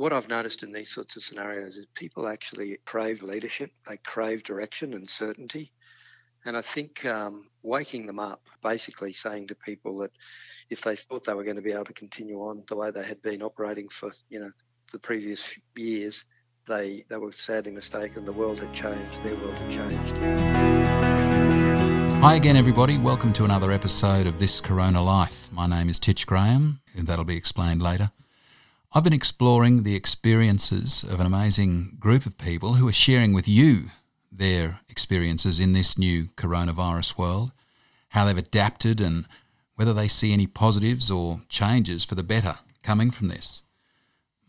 what 0.00 0.14
I've 0.14 0.30
noticed 0.30 0.62
in 0.62 0.72
these 0.72 0.90
sorts 0.90 1.16
of 1.16 1.22
scenarios 1.22 1.76
is 1.76 1.84
people 1.94 2.26
actually 2.26 2.78
crave 2.86 3.22
leadership, 3.22 3.70
they 3.86 3.98
crave 3.98 4.42
direction 4.42 4.94
and 4.94 5.08
certainty. 5.08 5.72
And 6.46 6.56
I 6.56 6.62
think 6.62 7.04
um, 7.04 7.48
waking 7.62 8.06
them 8.06 8.18
up, 8.18 8.40
basically 8.62 9.12
saying 9.12 9.48
to 9.48 9.54
people 9.54 9.98
that 9.98 10.12
if 10.70 10.80
they 10.80 10.96
thought 10.96 11.24
they 11.24 11.34
were 11.34 11.44
going 11.44 11.56
to 11.56 11.62
be 11.62 11.72
able 11.72 11.84
to 11.84 11.92
continue 11.92 12.38
on 12.38 12.64
the 12.70 12.76
way 12.76 12.90
they 12.90 13.02
had 13.02 13.20
been 13.20 13.42
operating 13.42 13.90
for, 13.90 14.10
you 14.30 14.40
know, 14.40 14.50
the 14.90 14.98
previous 14.98 15.54
years, 15.76 16.24
they, 16.66 17.04
they 17.10 17.18
were 17.18 17.32
sadly 17.32 17.72
mistaken. 17.72 18.24
The 18.24 18.32
world 18.32 18.58
had 18.58 18.72
changed, 18.72 19.22
their 19.22 19.36
world 19.36 19.54
had 19.54 19.70
changed. 19.70 20.16
Hi 22.22 22.36
again, 22.36 22.56
everybody. 22.56 22.96
Welcome 22.96 23.34
to 23.34 23.44
another 23.44 23.70
episode 23.70 24.26
of 24.26 24.38
This 24.38 24.62
Corona 24.62 25.02
Life. 25.02 25.52
My 25.52 25.66
name 25.66 25.90
is 25.90 25.98
Titch 25.98 26.26
Graham, 26.26 26.80
and 26.96 27.06
that'll 27.06 27.26
be 27.26 27.36
explained 27.36 27.82
later. 27.82 28.12
I've 28.92 29.04
been 29.04 29.12
exploring 29.12 29.84
the 29.84 29.94
experiences 29.94 31.04
of 31.04 31.20
an 31.20 31.26
amazing 31.26 31.96
group 32.00 32.26
of 32.26 32.36
people 32.36 32.74
who 32.74 32.88
are 32.88 32.92
sharing 32.92 33.32
with 33.32 33.46
you 33.46 33.90
their 34.32 34.80
experiences 34.88 35.60
in 35.60 35.74
this 35.74 35.96
new 35.96 36.24
coronavirus 36.36 37.16
world, 37.16 37.52
how 38.08 38.24
they've 38.24 38.36
adapted, 38.36 39.00
and 39.00 39.26
whether 39.76 39.94
they 39.94 40.08
see 40.08 40.32
any 40.32 40.48
positives 40.48 41.08
or 41.08 41.42
changes 41.48 42.04
for 42.04 42.16
the 42.16 42.24
better 42.24 42.58
coming 42.82 43.12
from 43.12 43.28
this. 43.28 43.62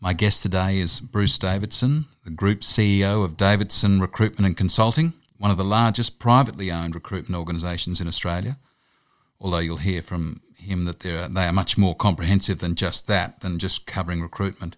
My 0.00 0.12
guest 0.12 0.42
today 0.42 0.78
is 0.78 0.98
Bruce 0.98 1.38
Davidson, 1.38 2.06
the 2.24 2.30
Group 2.30 2.62
CEO 2.62 3.24
of 3.24 3.36
Davidson 3.36 4.00
Recruitment 4.00 4.44
and 4.44 4.56
Consulting, 4.56 5.12
one 5.38 5.52
of 5.52 5.56
the 5.56 5.62
largest 5.62 6.18
privately 6.18 6.68
owned 6.68 6.96
recruitment 6.96 7.38
organisations 7.38 8.00
in 8.00 8.08
Australia. 8.08 8.58
Although 9.42 9.58
you'll 9.58 9.78
hear 9.78 10.00
from 10.00 10.40
him 10.56 10.84
that 10.84 11.00
they 11.00 11.16
are, 11.16 11.52
much 11.52 11.76
more 11.76 11.96
comprehensive 11.96 12.60
than 12.60 12.76
just 12.76 13.08
that, 13.08 13.40
than 13.40 13.58
just 13.58 13.86
covering 13.86 14.22
recruitment. 14.22 14.76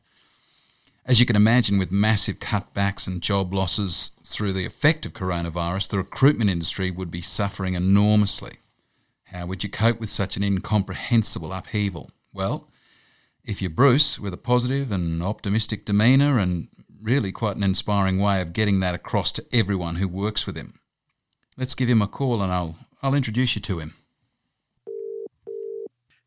As 1.04 1.20
you 1.20 1.26
can 1.26 1.36
imagine, 1.36 1.78
with 1.78 1.92
massive 1.92 2.38
cutbacks 2.38 3.06
and 3.06 3.20
job 3.20 3.52
losses 3.52 4.12
through 4.24 4.54
the 4.54 4.64
effect 4.64 5.04
of 5.04 5.12
coronavirus, 5.12 5.90
the 5.90 5.98
recruitment 5.98 6.48
industry 6.48 6.90
would 6.90 7.10
be 7.10 7.20
suffering 7.20 7.74
enormously. 7.74 8.54
How 9.24 9.44
would 9.44 9.62
you 9.62 9.68
cope 9.68 10.00
with 10.00 10.08
such 10.08 10.38
an 10.38 10.42
incomprehensible 10.42 11.52
upheaval? 11.52 12.10
Well, 12.32 12.70
if 13.44 13.60
you're 13.60 13.70
Bruce, 13.70 14.18
with 14.18 14.32
a 14.32 14.38
positive 14.38 14.90
and 14.90 15.22
optimistic 15.22 15.84
demeanour 15.84 16.38
and 16.38 16.68
really 17.02 17.32
quite 17.32 17.56
an 17.56 17.62
inspiring 17.62 18.18
way 18.18 18.40
of 18.40 18.54
getting 18.54 18.80
that 18.80 18.94
across 18.94 19.30
to 19.32 19.44
everyone 19.52 19.96
who 19.96 20.08
works 20.08 20.46
with 20.46 20.56
him. 20.56 20.80
Let's 21.58 21.74
give 21.74 21.90
him 21.90 22.00
a 22.00 22.08
call 22.08 22.40
and 22.40 22.50
I'll, 22.50 22.76
I'll 23.02 23.14
introduce 23.14 23.54
you 23.56 23.60
to 23.60 23.78
him. 23.78 23.94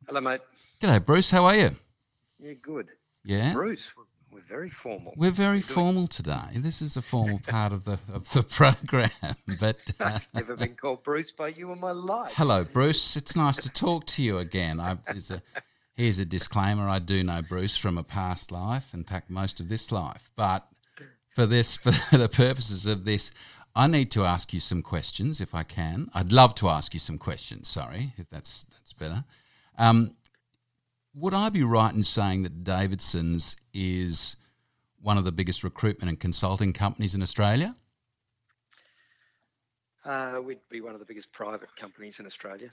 Hello, 0.08 0.22
mate. 0.22 0.42
G'day, 0.80 1.04
Bruce. 1.06 1.32
How 1.32 1.46
are 1.46 1.56
you? 1.56 1.72
Yeah, 2.40 2.54
good. 2.62 2.88
Yeah. 3.26 3.54
Bruce, 3.54 3.94
we're, 3.98 4.04
we're 4.32 4.44
very 4.46 4.70
formal. 4.70 5.14
We're 5.18 5.32
very 5.32 5.60
doing- 5.60 5.74
formal 5.74 6.08
today. 6.08 6.50
This 6.56 6.82
is 6.82 6.96
a 6.96 7.02
formal 7.02 7.40
part 7.40 7.74
of 7.74 7.84
the 7.84 8.00
of 8.14 8.32
the 8.32 8.44
program. 8.44 9.10
But 9.60 9.78
uh, 10.00 10.06
I've 10.20 10.28
never 10.34 10.56
been 10.56 10.76
called 10.76 11.04
Bruce 11.04 11.32
by 11.32 11.50
you 11.50 11.72
in 11.72 11.80
my 11.80 11.92
life. 11.92 12.34
hello, 12.36 12.64
Bruce. 12.64 13.16
It's 13.18 13.36
nice 13.36 13.58
to 13.58 13.70
talk 13.70 14.06
to 14.08 14.24
you 14.24 14.38
again. 14.38 14.80
I, 14.80 14.98
here's, 15.08 15.32
a, 15.32 15.42
here's 15.96 16.20
a 16.20 16.26
disclaimer. 16.26 16.88
I 16.88 17.00
do 17.00 17.24
know 17.24 17.42
Bruce 17.42 17.76
from 17.78 17.98
a 17.98 18.04
past 18.04 18.52
life, 18.52 18.94
in 18.94 19.04
fact, 19.04 19.30
most 19.30 19.60
of 19.60 19.68
this 19.70 19.92
life. 19.92 20.30
But 20.36 20.68
for 21.36 21.46
this, 21.46 21.76
for 21.78 21.92
the 22.18 22.30
purposes 22.30 22.86
of 22.86 23.04
this, 23.06 23.32
I 23.76 23.88
need 23.88 24.12
to 24.12 24.24
ask 24.26 24.54
you 24.54 24.60
some 24.60 24.82
questions, 24.82 25.42
if 25.42 25.54
I 25.56 25.64
can. 25.64 26.10
I'd 26.14 26.32
love 26.32 26.56
to 26.56 26.70
ask 26.70 26.94
you 26.94 27.00
some 27.00 27.18
questions. 27.18 27.68
Sorry, 27.68 28.14
if 28.18 28.30
that's 28.30 28.66
that's 28.72 28.94
better. 28.94 29.24
Um, 29.78 30.12
would 31.14 31.34
I 31.34 31.50
be 31.50 31.64
right 31.64 31.94
in 31.94 32.04
saying 32.04 32.44
that 32.44 32.64
Davidson's 32.64 33.56
is 33.74 34.36
one 35.02 35.18
of 35.18 35.24
the 35.24 35.32
biggest 35.32 35.64
recruitment 35.64 36.10
and 36.10 36.20
consulting 36.20 36.74
companies 36.74 37.16
in 37.16 37.22
Australia? 37.22 37.76
Uh, 40.06 40.40
we'd 40.44 40.60
be 40.70 40.82
one 40.82 40.94
of 40.94 41.00
the 41.00 41.06
biggest 41.06 41.32
private 41.32 41.76
companies 41.76 42.20
in 42.20 42.26
Australia. 42.26 42.72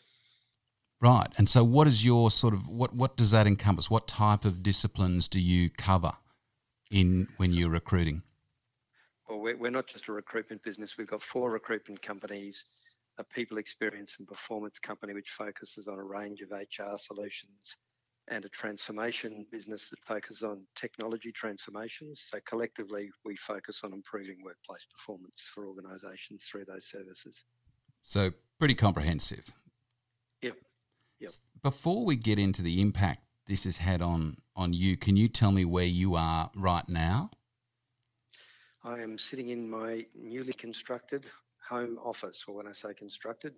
Right. 1.00 1.28
And 1.36 1.48
so 1.48 1.64
what 1.64 1.86
is 1.86 2.04
your 2.04 2.30
sort 2.30 2.54
of 2.54 2.68
what 2.68 2.94
what 2.94 3.16
does 3.16 3.32
that 3.32 3.46
encompass? 3.46 3.90
What 3.90 4.06
type 4.06 4.44
of 4.44 4.62
disciplines 4.62 5.28
do 5.28 5.40
you 5.40 5.68
cover 5.68 6.12
in 6.90 7.28
when 7.36 7.52
you're 7.52 7.70
recruiting? 7.70 8.22
Well, 9.28 9.40
we're, 9.40 9.56
we're 9.56 9.70
not 9.70 9.86
just 9.86 10.08
a 10.08 10.12
recruitment 10.12 10.62
business. 10.62 10.96
We've 10.96 11.08
got 11.08 11.22
four 11.22 11.50
recruitment 11.50 12.00
companies, 12.02 12.64
a 13.18 13.24
people 13.24 13.58
experience 13.58 14.16
and 14.18 14.26
performance 14.26 14.78
company, 14.78 15.14
which 15.14 15.30
focuses 15.30 15.88
on 15.88 15.98
a 15.98 16.02
range 16.02 16.40
of 16.40 16.50
HR 16.50 16.96
solutions, 16.98 17.76
and 18.28 18.44
a 18.44 18.48
transformation 18.48 19.46
business 19.52 19.90
that 19.90 19.98
focuses 20.04 20.42
on 20.42 20.62
technology 20.74 21.30
transformations. 21.30 22.26
So 22.30 22.38
collectively, 22.46 23.10
we 23.24 23.36
focus 23.36 23.82
on 23.84 23.92
improving 23.92 24.38
workplace 24.42 24.86
performance 24.90 25.44
for 25.54 25.66
organisations 25.66 26.44
through 26.44 26.64
those 26.64 26.86
services. 26.86 27.44
So 28.02 28.30
pretty 28.58 28.74
comprehensive. 28.74 29.52
Yep. 30.42 30.56
Yep. 31.20 31.30
Before 31.62 32.04
we 32.04 32.16
get 32.16 32.38
into 32.38 32.62
the 32.62 32.80
impact 32.80 33.20
this 33.46 33.64
has 33.64 33.78
had 33.78 34.00
on 34.00 34.38
on 34.56 34.72
you, 34.72 34.96
can 34.96 35.16
you 35.16 35.28
tell 35.28 35.52
me 35.52 35.64
where 35.64 35.84
you 35.84 36.14
are 36.14 36.50
right 36.54 36.88
now? 36.88 37.30
I 38.82 39.00
am 39.00 39.18
sitting 39.18 39.48
in 39.48 39.68
my 39.68 40.06
newly 40.14 40.52
constructed 40.52 41.24
home 41.68 41.98
office, 42.04 42.44
or 42.46 42.54
when 42.54 42.66
I 42.66 42.72
say 42.72 42.94
constructed, 42.94 43.54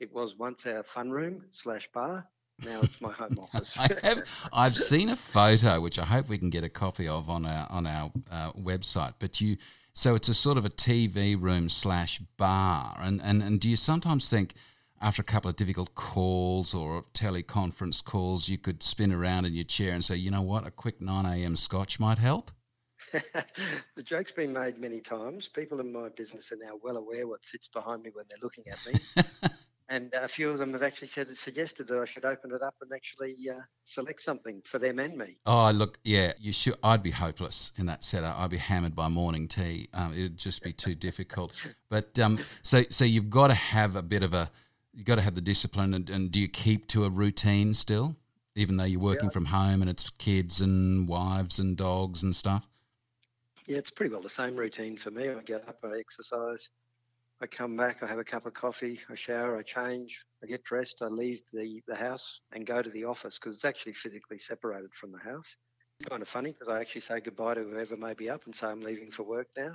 it 0.00 0.12
was 0.12 0.36
once 0.36 0.66
our 0.66 0.82
fun 0.82 1.10
room 1.10 1.44
slash 1.52 1.88
bar. 1.92 2.26
Now 2.64 2.80
it's 2.82 3.00
my 3.00 3.12
home 3.12 3.38
office. 3.42 3.76
I 3.78 3.88
have. 4.02 4.28
I've 4.52 4.76
seen 4.76 5.10
a 5.10 5.16
photo, 5.16 5.80
which 5.80 5.98
I 5.98 6.04
hope 6.04 6.28
we 6.28 6.38
can 6.38 6.50
get 6.50 6.64
a 6.64 6.68
copy 6.68 7.06
of 7.06 7.30
on 7.30 7.46
our 7.46 7.66
on 7.70 7.86
our 7.86 8.12
uh, 8.30 8.52
website. 8.52 9.14
But 9.18 9.40
you, 9.40 9.56
so 9.92 10.14
it's 10.14 10.28
a 10.28 10.34
sort 10.34 10.58
of 10.58 10.64
a 10.64 10.70
TV 10.70 11.40
room 11.40 11.68
slash 11.68 12.18
bar, 12.36 12.96
and, 13.00 13.20
and 13.22 13.42
and 13.42 13.60
do 13.60 13.70
you 13.70 13.76
sometimes 13.76 14.28
think 14.28 14.54
after 15.00 15.22
a 15.22 15.24
couple 15.24 15.48
of 15.48 15.56
difficult 15.56 15.94
calls 15.94 16.74
or 16.74 17.02
teleconference 17.14 18.02
calls, 18.02 18.48
you 18.48 18.58
could 18.58 18.82
spin 18.82 19.12
around 19.12 19.44
in 19.44 19.54
your 19.54 19.64
chair 19.64 19.92
and 19.92 20.04
say, 20.04 20.16
you 20.16 20.30
know 20.30 20.42
what, 20.42 20.66
a 20.66 20.70
quick 20.70 21.00
nine 21.00 21.24
a.m. 21.24 21.56
scotch 21.56 22.00
might 22.00 22.18
help. 22.18 22.50
the 23.96 24.02
joke's 24.02 24.32
been 24.32 24.52
made 24.52 24.78
many 24.78 25.00
times. 25.00 25.48
People 25.48 25.80
in 25.80 25.92
my 25.92 26.08
business 26.10 26.52
are 26.52 26.56
now 26.56 26.78
well 26.82 26.96
aware 26.96 27.26
what 27.26 27.44
sits 27.44 27.68
behind 27.68 28.02
me 28.02 28.10
when 28.12 28.24
they're 28.28 28.38
looking 28.42 28.64
at 28.68 28.86
me. 28.92 29.48
and 29.88 30.12
a 30.14 30.28
few 30.28 30.50
of 30.50 30.58
them 30.58 30.72
have 30.72 30.82
actually 30.82 31.08
said 31.08 31.34
suggested 31.36 31.88
that 31.88 31.98
I 31.98 32.04
should 32.04 32.24
open 32.24 32.52
it 32.52 32.62
up 32.62 32.74
and 32.82 32.92
actually 32.92 33.36
uh, 33.50 33.60
select 33.84 34.20
something 34.22 34.62
for 34.64 34.78
them 34.78 34.98
and 34.98 35.16
me. 35.16 35.38
Oh, 35.46 35.70
look, 35.70 35.98
yeah, 36.04 36.32
you 36.38 36.52
should. 36.52 36.74
I'd 36.82 37.02
be 37.02 37.12
hopeless 37.12 37.72
in 37.76 37.86
that 37.86 38.04
setup. 38.04 38.38
I'd 38.38 38.50
be 38.50 38.58
hammered 38.58 38.94
by 38.94 39.08
morning 39.08 39.48
tea. 39.48 39.88
Um, 39.94 40.12
it'd 40.12 40.36
just 40.36 40.62
be 40.62 40.72
too 40.72 40.94
difficult. 40.94 41.52
But 41.90 42.18
um, 42.18 42.38
so, 42.60 42.84
so 42.90 43.06
you've 43.06 43.30
got 43.30 43.46
to 43.46 43.54
have 43.54 43.96
a 43.96 44.02
bit 44.02 44.22
of 44.22 44.34
a, 44.34 44.50
you've 44.92 45.06
got 45.06 45.14
to 45.14 45.22
have 45.22 45.34
the 45.34 45.40
discipline. 45.40 45.94
And, 45.94 46.10
and 46.10 46.30
do 46.30 46.38
you 46.38 46.48
keep 46.48 46.86
to 46.88 47.06
a 47.06 47.08
routine 47.08 47.72
still, 47.72 48.16
even 48.54 48.76
though 48.76 48.84
you're 48.84 49.00
working 49.00 49.24
Yeah. 49.26 49.30
from 49.30 49.46
home 49.46 49.80
and 49.80 49.90
it's 49.90 50.10
kids 50.10 50.60
and 50.60 51.08
wives 51.08 51.58
and 51.58 51.78
dogs 51.78 52.22
and 52.22 52.36
stuff? 52.36 52.68
Yeah, 53.68 53.76
it's 53.76 53.90
pretty 53.90 54.10
well 54.10 54.22
the 54.22 54.30
same 54.30 54.56
routine 54.56 54.96
for 54.96 55.10
me. 55.10 55.28
I 55.28 55.42
get 55.42 55.68
up, 55.68 55.76
I 55.84 55.98
exercise, 55.98 56.70
I 57.42 57.46
come 57.46 57.76
back, 57.76 58.02
I 58.02 58.06
have 58.06 58.18
a 58.18 58.24
cup 58.24 58.46
of 58.46 58.54
coffee, 58.54 58.98
I 59.10 59.14
shower, 59.14 59.58
I 59.58 59.62
change, 59.62 60.24
I 60.42 60.46
get 60.46 60.64
dressed, 60.64 60.96
I 61.02 61.08
leave 61.08 61.42
the, 61.52 61.82
the 61.86 61.94
house 61.94 62.40
and 62.52 62.66
go 62.66 62.80
to 62.80 62.88
the 62.88 63.04
office 63.04 63.38
because 63.38 63.54
it's 63.54 63.66
actually 63.66 63.92
physically 63.92 64.38
separated 64.38 64.94
from 64.94 65.12
the 65.12 65.18
house. 65.18 65.44
Kind 66.08 66.22
of 66.22 66.28
funny 66.28 66.52
because 66.52 66.68
I 66.68 66.80
actually 66.80 67.02
say 67.02 67.20
goodbye 67.20 67.54
to 67.54 67.62
whoever 67.62 67.96
may 67.98 68.14
be 68.14 68.30
up 68.30 68.46
and 68.46 68.54
say 68.54 68.68
I'm 68.68 68.80
leaving 68.80 69.10
for 69.10 69.24
work 69.24 69.48
now. 69.54 69.74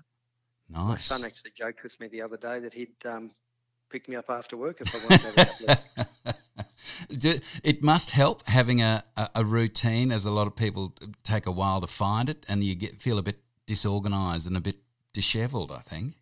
Nice. 0.70 0.88
My 0.88 0.98
son 0.98 1.26
actually 1.26 1.52
joked 1.56 1.84
with 1.84 2.00
me 2.00 2.08
the 2.08 2.24
other 2.24 2.38
day 2.38 2.60
that 2.62 2.74
he'd 2.74 2.96
um, 3.06 3.30
pick 3.92 4.10
me 4.10 4.16
up 4.16 4.26
after 4.30 4.58
work 4.58 4.82
if 4.82 4.96
I 4.96 5.08
wanted 5.08 5.36
to 5.36 5.42
have 5.68 5.78
a 6.26 6.34
Do- 7.18 7.40
it 7.64 7.84
must 7.84 8.12
help 8.12 8.48
having 8.48 8.82
a, 8.82 9.04
a, 9.16 9.30
a 9.36 9.46
routine, 9.46 10.12
as 10.12 10.26
a 10.26 10.32
lot 10.32 10.48
of 10.48 10.56
people 10.56 10.96
take 11.24 11.46
a 11.46 11.52
while 11.52 11.80
to 11.82 11.88
find 11.88 12.28
it, 12.30 12.46
and 12.50 12.64
you 12.64 12.74
get 12.76 12.98
feel 12.98 13.18
a 13.18 13.22
bit 13.22 13.43
disorganised 13.66 14.48
and 14.48 14.58
a 14.58 14.62
bit 14.62 14.78
dishevelled. 15.14 15.72
I 15.72 15.80
think. 15.82 16.16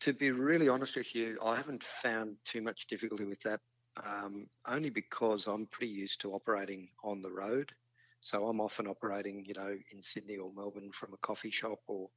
To 0.00 0.12
be 0.12 0.30
really 0.30 0.68
honest 0.68 0.96
with 0.96 1.14
you, 1.14 1.38
I 1.42 1.56
haven't 1.56 1.82
found 1.82 2.36
too 2.44 2.62
much 2.62 2.86
difficulty 2.86 3.24
with 3.24 3.40
that, 3.42 3.60
um, 4.04 4.46
only 4.66 4.90
because 4.90 5.48
I'm 5.48 5.66
pretty 5.66 5.92
used 5.92 6.20
to 6.20 6.32
operating 6.32 6.88
on 7.02 7.20
the 7.20 7.30
road. 7.32 7.72
So 8.20 8.48
I'm 8.48 8.60
often 8.60 8.86
operating, 8.86 9.44
you 9.44 9.54
know, 9.54 9.76
in 9.92 10.02
Sydney 10.02 10.36
or 10.36 10.52
Melbourne 10.52 10.92
from 10.92 11.14
a 11.14 11.16
coffee 11.18 11.50
shop 11.50 11.80
or 11.88 12.10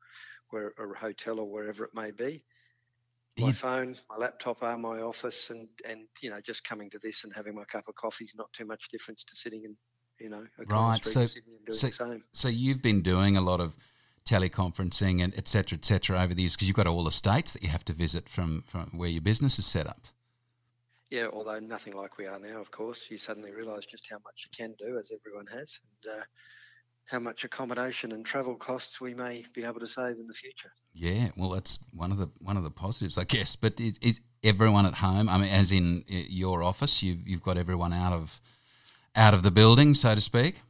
where 0.49 0.73
a 0.77 0.97
hotel 0.97 1.39
or 1.39 1.49
wherever 1.49 1.83
it 1.83 1.93
may 1.95 2.11
be. 2.11 2.43
My 3.39 3.47
You- 3.47 3.53
phone, 3.53 3.97
my 4.09 4.17
laptop 4.17 4.61
are 4.61 4.77
my 4.77 5.01
office, 5.01 5.49
and 5.49 5.67
and 5.85 6.07
you 6.21 6.29
know, 6.29 6.41
just 6.41 6.63
coming 6.63 6.89
to 6.91 6.99
this 6.99 7.23
and 7.23 7.33
having 7.33 7.55
my 7.55 7.63
cup 7.65 7.87
of 7.87 7.95
coffee 7.95 8.25
is 8.25 8.35
not 8.35 8.51
too 8.53 8.65
much 8.65 8.89
difference 8.89 9.23
to 9.23 9.35
sitting 9.35 9.63
in, 9.63 9.75
you 10.21 10.29
know, 10.29 10.45
a 10.59 10.63
Right, 10.65 11.03
so- 11.03 11.27
Sydney 11.27 11.55
and 11.57 11.65
doing 11.65 11.93
so- 11.93 12.21
So 12.33 12.47
you've 12.47 12.81
been 12.81 13.01
doing 13.01 13.35
a 13.35 13.41
lot 13.41 13.59
of 13.59 13.75
teleconferencing 14.25 15.21
and 15.23 15.33
et 15.35 15.47
cetera, 15.47 15.77
et 15.77 15.85
cetera 15.85 16.21
over 16.21 16.33
the 16.33 16.43
years 16.43 16.53
because 16.55 16.67
you've 16.67 16.77
got 16.77 16.87
all 16.87 17.03
the 17.03 17.11
states 17.11 17.53
that 17.53 17.63
you 17.63 17.69
have 17.69 17.83
to 17.85 17.93
visit 17.93 18.29
from, 18.29 18.61
from 18.61 18.97
where 18.97 19.09
your 19.09 19.21
business 19.21 19.57
is 19.59 19.65
set 19.65 19.87
up. 19.87 20.05
Yeah, 21.09 21.27
although 21.33 21.59
nothing 21.59 21.93
like 21.93 22.17
we 22.17 22.25
are 22.27 22.39
now, 22.39 22.61
of 22.61 22.71
course. 22.71 22.99
You 23.09 23.17
suddenly 23.17 23.51
realise 23.51 23.85
just 23.85 24.07
how 24.09 24.17
much 24.23 24.45
you 24.45 24.57
can 24.57 24.75
do, 24.79 24.97
as 24.97 25.11
everyone 25.11 25.47
has. 25.47 25.79
And 26.05 26.13
uh, 26.19 26.23
how 27.05 27.19
much 27.19 27.43
accommodation 27.43 28.13
and 28.13 28.25
travel 28.25 28.55
costs 28.55 29.01
we 29.01 29.13
may 29.13 29.43
be 29.53 29.65
able 29.65 29.81
to 29.81 29.87
save 29.87 30.17
in 30.17 30.27
the 30.27 30.33
future. 30.33 30.71
Yeah, 30.93 31.31
well, 31.35 31.49
that's 31.49 31.79
one 31.93 32.13
of 32.13 32.17
the 32.17 32.31
one 32.39 32.55
of 32.55 32.63
the 32.63 32.71
positives, 32.71 33.17
I 33.17 33.25
guess. 33.25 33.57
But 33.57 33.79
is, 33.81 33.97
is 34.01 34.21
everyone 34.41 34.85
at 34.85 34.93
home? 34.95 35.27
I 35.27 35.37
mean, 35.37 35.49
as 35.49 35.73
in 35.73 36.05
your 36.07 36.63
office, 36.63 37.03
you've 37.03 37.27
you've 37.27 37.43
got 37.43 37.57
everyone 37.57 37.91
out 37.91 38.13
of 38.13 38.39
out 39.15 39.33
of 39.33 39.43
the 39.43 39.51
building, 39.51 39.93
so 39.93 40.15
to 40.15 40.21
speak. 40.21 40.61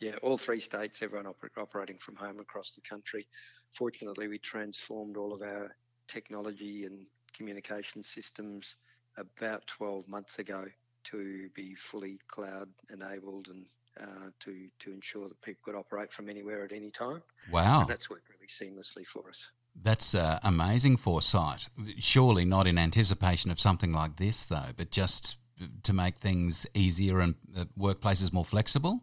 Yeah, 0.00 0.16
all 0.22 0.38
three 0.38 0.60
states, 0.60 1.00
everyone 1.02 1.26
oper- 1.26 1.60
operating 1.60 1.98
from 1.98 2.16
home 2.16 2.40
across 2.40 2.72
the 2.72 2.80
country. 2.80 3.26
Fortunately, 3.72 4.28
we 4.28 4.38
transformed 4.38 5.16
all 5.16 5.32
of 5.34 5.42
our 5.42 5.76
technology 6.08 6.86
and 6.86 7.06
communication 7.36 8.02
systems 8.02 8.76
about 9.16 9.66
12 9.66 10.08
months 10.08 10.38
ago 10.38 10.64
to 11.04 11.48
be 11.54 11.74
fully 11.74 12.18
cloud 12.28 12.68
enabled 12.92 13.48
and 13.48 13.64
uh, 14.00 14.30
to 14.40 14.68
to 14.78 14.92
ensure 14.92 15.28
that 15.28 15.40
people 15.42 15.60
could 15.64 15.74
operate 15.74 16.12
from 16.12 16.28
anywhere 16.28 16.64
at 16.64 16.72
any 16.72 16.90
time. 16.90 17.22
Wow, 17.50 17.80
and 17.80 17.88
that's 17.88 18.08
worked 18.08 18.28
really 18.28 18.46
seamlessly 18.46 19.06
for 19.06 19.28
us. 19.28 19.50
That's 19.74 20.14
uh, 20.14 20.38
amazing 20.42 20.96
foresight. 20.96 21.68
Surely 21.98 22.44
not 22.44 22.66
in 22.66 22.78
anticipation 22.78 23.50
of 23.50 23.60
something 23.60 23.92
like 23.92 24.16
this, 24.16 24.44
though, 24.44 24.70
but 24.76 24.90
just 24.90 25.36
to 25.82 25.92
make 25.92 26.16
things 26.18 26.66
easier 26.74 27.20
and 27.20 27.34
uh, 27.56 27.64
workplaces 27.78 28.32
more 28.32 28.44
flexible. 28.44 29.00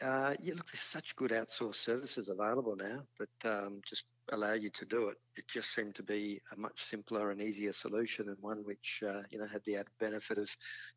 Uh, 0.00 0.34
yeah, 0.42 0.54
look, 0.54 0.66
there's 0.72 0.82
such 0.82 1.14
good 1.14 1.30
outsourced 1.30 1.76
services 1.76 2.28
available 2.28 2.74
now 2.74 3.02
that 3.20 3.48
um, 3.48 3.80
just 3.88 4.02
allow 4.32 4.52
you 4.52 4.68
to 4.70 4.84
do 4.84 5.08
it. 5.08 5.16
It 5.36 5.46
just 5.46 5.72
seemed 5.72 5.94
to 5.94 6.02
be 6.02 6.40
a 6.52 6.58
much 6.58 6.84
simpler 6.84 7.30
and 7.30 7.40
easier 7.40 7.72
solution, 7.72 8.28
and 8.28 8.36
one 8.40 8.64
which 8.64 9.02
uh, 9.06 9.22
you 9.30 9.38
know 9.38 9.46
had 9.46 9.62
the 9.64 9.76
added 9.76 9.92
benefit 10.00 10.38
of 10.38 10.50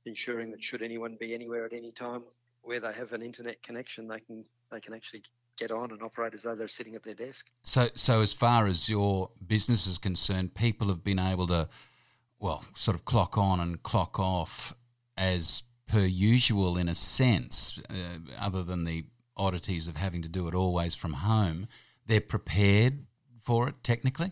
ensuring 0.05 0.49
that 0.51 0.63
should 0.63 0.81
anyone 0.81 1.17
be 1.19 1.35
anywhere 1.35 1.65
at 1.65 1.73
any 1.73 1.91
time 1.91 2.23
where 2.65 2.79
they 2.79 2.91
have 2.93 3.13
an 3.13 3.21
internet 3.21 3.61
connection, 3.61 4.07
they 4.07 4.19
can 4.19 4.43
they 4.71 4.79
can 4.79 4.93
actually 4.93 5.21
get 5.57 5.71
on 5.71 5.91
and 5.91 6.01
operate 6.01 6.33
as 6.33 6.41
though 6.41 6.55
they're 6.55 6.67
sitting 6.67 6.95
at 6.95 7.03
their 7.03 7.13
desk. 7.13 7.45
So, 7.63 7.89
so 7.95 8.21
as 8.21 8.33
far 8.33 8.67
as 8.67 8.89
your 8.89 9.29
business 9.45 9.87
is 9.87 9.97
concerned, 9.97 10.53
people 10.53 10.89
have 10.89 11.03
been 11.03 11.19
able 11.19 11.47
to, 11.47 11.69
well, 12.45 12.63
sort 12.75 12.93
of 12.93 13.05
clock 13.05 13.39
on 13.39 13.59
and 13.59 13.81
clock 13.81 14.19
off 14.19 14.75
as 15.17 15.63
per 15.87 16.05
usual 16.05 16.77
in 16.77 16.87
a 16.87 16.93
sense, 16.93 17.81
uh, 17.89 18.19
other 18.39 18.61
than 18.61 18.83
the 18.83 19.05
oddities 19.35 19.87
of 19.87 19.97
having 19.97 20.21
to 20.21 20.29
do 20.29 20.47
it 20.47 20.53
always 20.53 20.93
from 20.93 21.13
home. 21.13 21.67
They're 22.05 22.21
prepared 22.21 23.07
for 23.41 23.67
it 23.67 23.75
technically. 23.81 24.31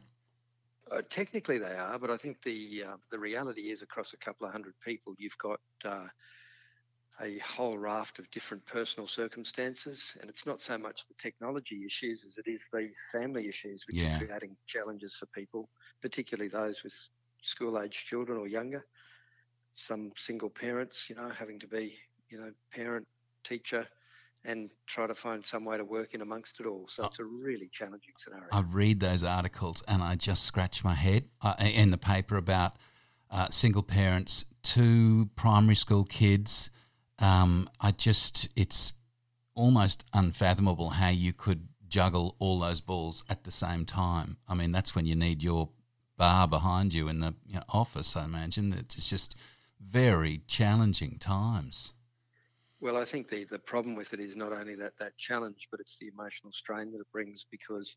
Uh, 0.91 1.01
technically, 1.09 1.57
they 1.57 1.73
are, 1.73 1.97
but 1.97 2.11
I 2.11 2.17
think 2.17 2.37
the 2.43 2.83
uh, 2.87 2.97
the 3.09 3.17
reality 3.17 3.71
is 3.71 3.81
across 3.81 4.13
a 4.13 4.17
couple 4.17 4.45
of 4.45 4.53
hundred 4.53 4.75
people, 4.85 5.15
you've 5.17 5.37
got 5.39 5.59
uh, 5.83 6.05
a 7.19 7.39
whole 7.39 7.79
raft 7.79 8.19
of 8.19 8.29
different 8.29 8.63
personal 8.67 9.07
circumstances, 9.07 10.13
and 10.21 10.29
it's 10.29 10.45
not 10.45 10.61
so 10.61 10.77
much 10.77 11.07
the 11.07 11.15
technology 11.19 11.83
issues 11.83 12.23
as 12.23 12.37
it 12.37 12.47
is 12.47 12.63
the 12.71 12.91
family 13.11 13.47
issues, 13.47 13.85
which 13.87 14.03
yeah. 14.03 14.17
are 14.17 14.25
creating 14.25 14.55
challenges 14.67 15.15
for 15.15 15.25
people, 15.27 15.67
particularly 16.03 16.47
those 16.47 16.83
with 16.83 16.93
school-age 17.43 18.05
children 18.07 18.37
or 18.37 18.47
younger. 18.47 18.85
Some 19.73 20.11
single 20.15 20.49
parents, 20.49 21.09
you 21.09 21.15
know, 21.15 21.29
having 21.29 21.59
to 21.59 21.67
be, 21.67 21.95
you 22.29 22.39
know, 22.39 22.51
parent, 22.71 23.07
teacher, 23.43 23.87
and 24.45 24.69
try 24.87 25.07
to 25.07 25.15
find 25.15 25.45
some 25.45 25.63
way 25.65 25.77
to 25.77 25.85
work 25.85 26.13
in 26.13 26.21
amongst 26.21 26.59
it 26.59 26.65
all. 26.65 26.85
So 26.89 27.05
it's 27.05 27.19
a 27.19 27.23
really 27.23 27.69
challenging 27.71 28.13
scenario. 28.17 28.47
I 28.51 28.61
read 28.61 28.99
those 28.99 29.23
articles 29.23 29.83
and 29.87 30.03
I 30.03 30.15
just 30.15 30.43
scratch 30.43 30.83
my 30.83 30.95
head 30.95 31.25
uh, 31.41 31.55
in 31.59 31.91
the 31.91 31.97
paper 31.97 32.35
about 32.35 32.75
uh, 33.31 33.49
single 33.49 33.83
parents, 33.83 34.45
two 34.61 35.29
primary 35.35 35.75
school 35.75 36.03
kids. 36.03 36.69
Um, 37.19 37.69
I 37.79 37.91
just, 37.91 38.49
it's 38.55 38.93
almost 39.55 40.03
unfathomable 40.13 40.91
how 40.91 41.09
you 41.09 41.31
could 41.31 41.67
juggle 41.87 42.35
all 42.39 42.59
those 42.59 42.81
balls 42.81 43.23
at 43.29 43.43
the 43.43 43.51
same 43.51 43.85
time. 43.85 44.37
I 44.47 44.55
mean, 44.55 44.71
that's 44.71 44.93
when 44.93 45.05
you 45.05 45.15
need 45.15 45.41
your 45.41 45.69
bar 46.17 46.47
behind 46.47 46.93
you 46.93 47.07
in 47.07 47.19
the 47.19 47.35
you 47.45 47.55
know, 47.55 47.63
office, 47.69 48.15
I 48.15 48.25
imagine. 48.25 48.73
It's 48.73 49.09
just 49.09 49.35
very 49.79 50.41
challenging 50.47 51.17
times. 51.19 51.93
Well, 52.79 52.97
I 52.97 53.05
think 53.05 53.29
the, 53.29 53.45
the 53.45 53.59
problem 53.59 53.95
with 53.95 54.13
it 54.13 54.19
is 54.19 54.35
not 54.35 54.51
only 54.51 54.75
that, 54.75 54.97
that 54.99 55.17
challenge, 55.17 55.69
but 55.71 55.79
it's 55.79 55.97
the 55.97 56.07
emotional 56.07 56.51
strain 56.51 56.91
that 56.91 56.99
it 56.99 57.11
brings 57.11 57.45
because 57.49 57.95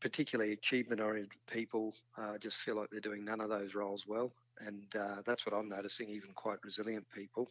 particularly 0.00 0.52
achievement 0.52 1.00
oriented 1.00 1.38
people 1.50 1.94
uh, 2.16 2.38
just 2.38 2.56
feel 2.58 2.76
like 2.76 2.88
they're 2.90 3.00
doing 3.00 3.24
none 3.24 3.40
of 3.40 3.48
those 3.48 3.74
roles 3.74 4.04
well. 4.06 4.32
And 4.60 4.86
uh, 4.94 5.22
that's 5.26 5.44
what 5.44 5.54
I'm 5.54 5.68
noticing, 5.68 6.08
even 6.08 6.30
quite 6.34 6.58
resilient 6.64 7.06
people 7.14 7.50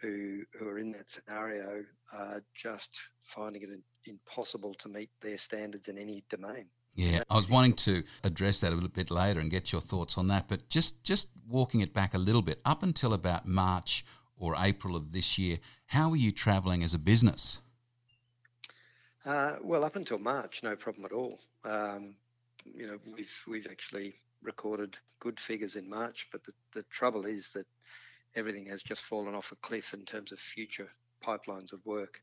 who, 0.00 0.42
who 0.58 0.66
are 0.66 0.78
in 0.78 0.92
that 0.92 1.10
scenario 1.10 1.84
are 2.12 2.42
just 2.54 2.90
finding 3.22 3.62
it 3.62 3.70
impossible 4.06 4.74
to 4.74 4.88
meet 4.88 5.10
their 5.20 5.38
standards 5.38 5.88
in 5.88 5.98
any 5.98 6.24
domain. 6.30 6.66
Yeah, 6.94 7.22
I 7.30 7.36
was 7.36 7.48
wanting 7.48 7.74
to 7.74 8.02
address 8.24 8.60
that 8.60 8.72
a 8.72 8.74
little 8.74 8.90
bit 8.90 9.10
later 9.10 9.40
and 9.40 9.50
get 9.50 9.72
your 9.72 9.80
thoughts 9.80 10.18
on 10.18 10.26
that, 10.28 10.48
but 10.48 10.68
just 10.68 11.02
just 11.04 11.28
walking 11.48 11.80
it 11.80 11.94
back 11.94 12.14
a 12.14 12.18
little 12.18 12.42
bit, 12.42 12.60
up 12.64 12.82
until 12.82 13.12
about 13.12 13.46
March 13.46 14.04
or 14.36 14.54
April 14.58 14.96
of 14.96 15.12
this 15.12 15.38
year. 15.38 15.58
How 15.86 16.10
are 16.10 16.16
you 16.16 16.32
travelling 16.32 16.82
as 16.82 16.94
a 16.94 16.98
business? 16.98 17.60
Uh, 19.24 19.56
well, 19.62 19.84
up 19.84 19.96
until 19.96 20.18
March, 20.18 20.62
no 20.62 20.74
problem 20.76 21.04
at 21.04 21.12
all. 21.12 21.40
Um, 21.64 22.14
you 22.64 22.86
know, 22.86 22.98
we've 23.14 23.34
we've 23.46 23.66
actually 23.70 24.14
recorded 24.42 24.96
good 25.20 25.38
figures 25.38 25.76
in 25.76 25.88
March, 25.88 26.28
but 26.32 26.44
the, 26.44 26.52
the 26.74 26.82
trouble 26.84 27.26
is 27.26 27.50
that 27.54 27.66
everything 28.34 28.66
has 28.66 28.82
just 28.82 29.02
fallen 29.02 29.34
off 29.34 29.52
a 29.52 29.56
cliff 29.56 29.92
in 29.92 30.04
terms 30.04 30.32
of 30.32 30.38
future 30.38 30.88
pipelines 31.24 31.72
of 31.72 31.84
work. 31.84 32.22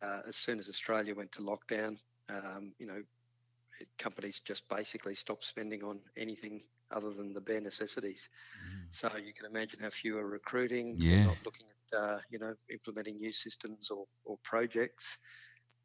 Uh, 0.00 0.20
as 0.26 0.36
soon 0.36 0.58
as 0.58 0.68
Australia 0.68 1.14
went 1.14 1.30
to 1.32 1.40
lockdown, 1.40 1.98
um, 2.28 2.72
you 2.78 2.86
know, 2.86 3.02
companies 3.98 4.40
just 4.44 4.68
basically 4.68 5.14
stop 5.14 5.44
spending 5.44 5.82
on 5.82 6.00
anything 6.16 6.62
other 6.90 7.10
than 7.10 7.32
the 7.32 7.40
bare 7.40 7.60
necessities. 7.60 8.28
Mm. 8.66 8.86
So 8.90 9.10
you 9.16 9.32
can 9.32 9.46
imagine 9.46 9.80
how 9.80 9.90
few 9.90 10.18
are 10.18 10.26
recruiting, 10.26 10.94
yeah. 10.98 11.24
not 11.24 11.36
looking 11.44 11.66
at 11.92 11.98
uh, 11.98 12.18
you 12.30 12.38
know 12.38 12.54
implementing 12.70 13.18
new 13.18 13.32
systems 13.32 13.90
or, 13.90 14.06
or 14.24 14.38
projects. 14.44 15.04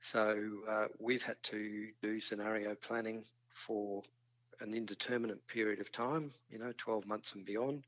So 0.02 0.38
uh, 0.70 0.88
we've 1.00 1.24
had 1.24 1.42
to 1.44 1.88
do 2.02 2.22
scenario 2.22 2.76
planning 2.76 3.24
for 3.54 4.04
an 4.60 4.74
indeterminate 4.74 5.46
period 5.48 5.80
of 5.80 5.92
time, 5.92 6.32
you 6.50 6.60
know, 6.60 6.72
12 6.78 7.06
months 7.06 7.34
and 7.34 7.46
beyond, 7.46 7.84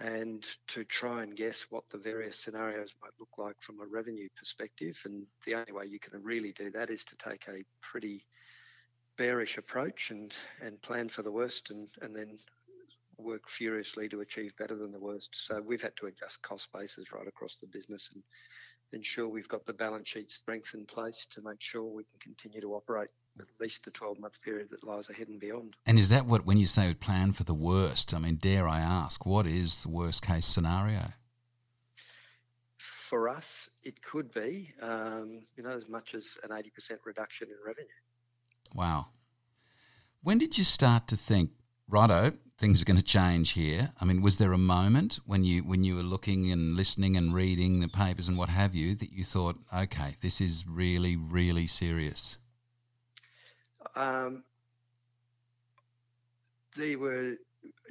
and 0.00 0.44
to 0.68 0.84
try 0.84 1.22
and 1.22 1.36
guess 1.36 1.66
what 1.70 1.84
the 1.90 1.98
various 1.98 2.38
scenarios 2.38 2.94
might 3.02 3.12
look 3.18 3.30
like 3.38 3.56
from 3.60 3.80
a 3.80 3.86
revenue 3.86 4.28
perspective. 4.36 4.98
And 5.04 5.26
the 5.46 5.54
only 5.54 5.72
way 5.72 5.86
you 5.86 5.98
can 5.98 6.22
really 6.22 6.52
do 6.52 6.70
that 6.72 6.90
is 6.90 7.04
to 7.04 7.16
take 7.16 7.46
a 7.48 7.64
pretty 7.80 8.24
bearish 9.20 9.58
approach 9.58 10.10
and, 10.10 10.32
and 10.62 10.80
plan 10.80 11.06
for 11.06 11.20
the 11.20 11.30
worst 11.30 11.68
and, 11.68 11.88
and 12.00 12.16
then 12.16 12.38
work 13.18 13.50
furiously 13.50 14.08
to 14.08 14.22
achieve 14.22 14.56
better 14.56 14.74
than 14.74 14.90
the 14.90 14.98
worst. 14.98 15.28
So 15.34 15.60
we've 15.60 15.82
had 15.82 15.94
to 15.96 16.06
adjust 16.06 16.40
cost 16.40 16.68
bases 16.72 17.12
right 17.12 17.28
across 17.28 17.58
the 17.60 17.66
business 17.66 18.08
and 18.14 18.22
ensure 18.94 19.28
we've 19.28 19.46
got 19.46 19.66
the 19.66 19.74
balance 19.74 20.08
sheet 20.08 20.30
strength 20.30 20.72
in 20.72 20.86
place 20.86 21.26
to 21.32 21.42
make 21.42 21.60
sure 21.60 21.82
we 21.82 22.04
can 22.04 22.18
continue 22.18 22.62
to 22.62 22.74
operate 22.74 23.10
at 23.38 23.44
least 23.60 23.84
the 23.84 23.90
12 23.90 24.18
month 24.20 24.40
period 24.40 24.68
that 24.70 24.82
lies 24.84 25.10
ahead 25.10 25.28
and 25.28 25.38
beyond. 25.38 25.76
And 25.84 25.98
is 25.98 26.08
that 26.08 26.24
what, 26.24 26.46
when 26.46 26.56
you 26.56 26.66
say 26.66 26.94
plan 26.94 27.32
for 27.32 27.44
the 27.44 27.52
worst, 27.52 28.14
I 28.14 28.20
mean, 28.20 28.36
dare 28.36 28.66
I 28.66 28.80
ask, 28.80 29.26
what 29.26 29.46
is 29.46 29.82
the 29.82 29.90
worst 29.90 30.22
case 30.22 30.46
scenario? 30.46 31.12
For 32.78 33.28
us, 33.28 33.68
it 33.82 34.00
could 34.02 34.32
be, 34.32 34.72
um, 34.80 35.42
you 35.58 35.62
know, 35.62 35.70
as 35.70 35.86
much 35.90 36.14
as 36.14 36.38
an 36.42 36.50
80% 36.50 37.00
reduction 37.04 37.48
in 37.48 37.56
revenue. 37.66 37.86
Wow. 38.74 39.08
When 40.22 40.38
did 40.38 40.58
you 40.58 40.64
start 40.64 41.08
to 41.08 41.16
think, 41.16 41.50
righto, 41.88 42.32
things 42.58 42.82
are 42.82 42.84
going 42.84 42.98
to 42.98 43.02
change 43.02 43.52
here? 43.52 43.92
I 44.00 44.04
mean, 44.04 44.20
was 44.20 44.38
there 44.38 44.52
a 44.52 44.58
moment 44.58 45.18
when 45.24 45.44
you 45.44 45.62
when 45.62 45.82
you 45.82 45.96
were 45.96 46.02
looking 46.02 46.52
and 46.52 46.76
listening 46.76 47.16
and 47.16 47.34
reading 47.34 47.80
the 47.80 47.88
papers 47.88 48.28
and 48.28 48.36
what 48.36 48.50
have 48.50 48.74
you 48.74 48.94
that 48.96 49.12
you 49.12 49.24
thought, 49.24 49.56
okay, 49.74 50.16
this 50.20 50.40
is 50.40 50.66
really 50.68 51.16
really 51.16 51.66
serious? 51.66 52.38
Um, 53.96 54.44
there 56.76 56.98
were 56.98 57.36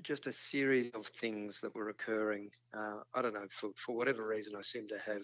just 0.03 0.27
a 0.27 0.33
series 0.33 0.91
of 0.91 1.07
things 1.07 1.59
that 1.61 1.75
were 1.75 1.89
occurring. 1.89 2.51
Uh, 2.73 3.01
I 3.13 3.21
don't 3.21 3.33
know 3.33 3.47
for 3.51 3.71
for 3.75 3.95
whatever 3.95 4.27
reason, 4.27 4.55
I 4.55 4.61
seem 4.61 4.87
to 4.89 4.99
have 4.99 5.23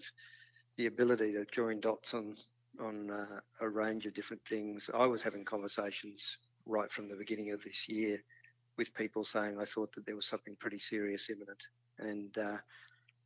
the 0.76 0.86
ability 0.86 1.32
to 1.32 1.46
join 1.52 1.80
dots 1.80 2.12
on 2.14 2.36
on 2.80 3.10
uh, 3.10 3.40
a 3.60 3.68
range 3.68 4.06
of 4.06 4.14
different 4.14 4.42
things. 4.48 4.90
I 4.94 5.06
was 5.06 5.22
having 5.22 5.44
conversations 5.44 6.38
right 6.66 6.90
from 6.90 7.08
the 7.08 7.16
beginning 7.16 7.52
of 7.52 7.62
this 7.62 7.88
year 7.88 8.22
with 8.76 8.94
people 8.94 9.24
saying 9.24 9.58
I 9.58 9.64
thought 9.64 9.92
that 9.94 10.06
there 10.06 10.16
was 10.16 10.26
something 10.26 10.56
pretty 10.56 10.78
serious 10.78 11.30
imminent, 11.30 11.62
and 11.98 12.36
uh, 12.36 12.58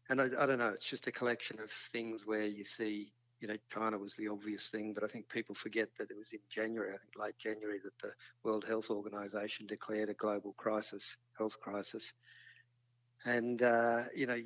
and 0.09 0.21
I, 0.21 0.27
I, 0.39 0.47
don't 0.47 0.59
know. 0.59 0.69
It's 0.69 0.87
just 0.87 1.07
a 1.07 1.13
collection 1.13 1.59
of 1.61 1.71
things 1.93 2.23
where 2.25 2.47
you 2.47 2.65
see, 2.65 3.13
you 3.41 3.49
know, 3.49 3.57
China 3.73 3.99
was 3.99 4.15
the 4.15 4.29
obvious 4.29 4.69
thing, 4.69 4.93
but 4.93 5.05
I 5.05 5.07
think 5.07 5.29
people 5.29 5.55
forget 5.55 5.89
that 5.99 6.11
it 6.11 6.17
was 6.17 6.33
in 6.33 6.41
January, 6.49 6.91
I 6.95 6.99
think 6.99 7.13
late 7.17 7.39
January, 7.39 7.81
that 7.85 7.99
the 8.01 8.13
World 8.45 8.65
Health 8.67 8.91
Organization 8.91 9.67
declared 9.67 10.09
a 10.09 10.15
global 10.15 10.53
crisis, 10.53 11.17
health 11.39 11.59
crisis, 11.61 12.13
and 13.25 13.63
uh, 13.63 14.05
you 14.15 14.27
know 14.27 14.41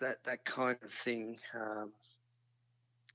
that 0.00 0.22
that 0.24 0.44
kind 0.44 0.78
of 0.82 0.92
thing. 0.92 1.38
Um, 1.54 1.92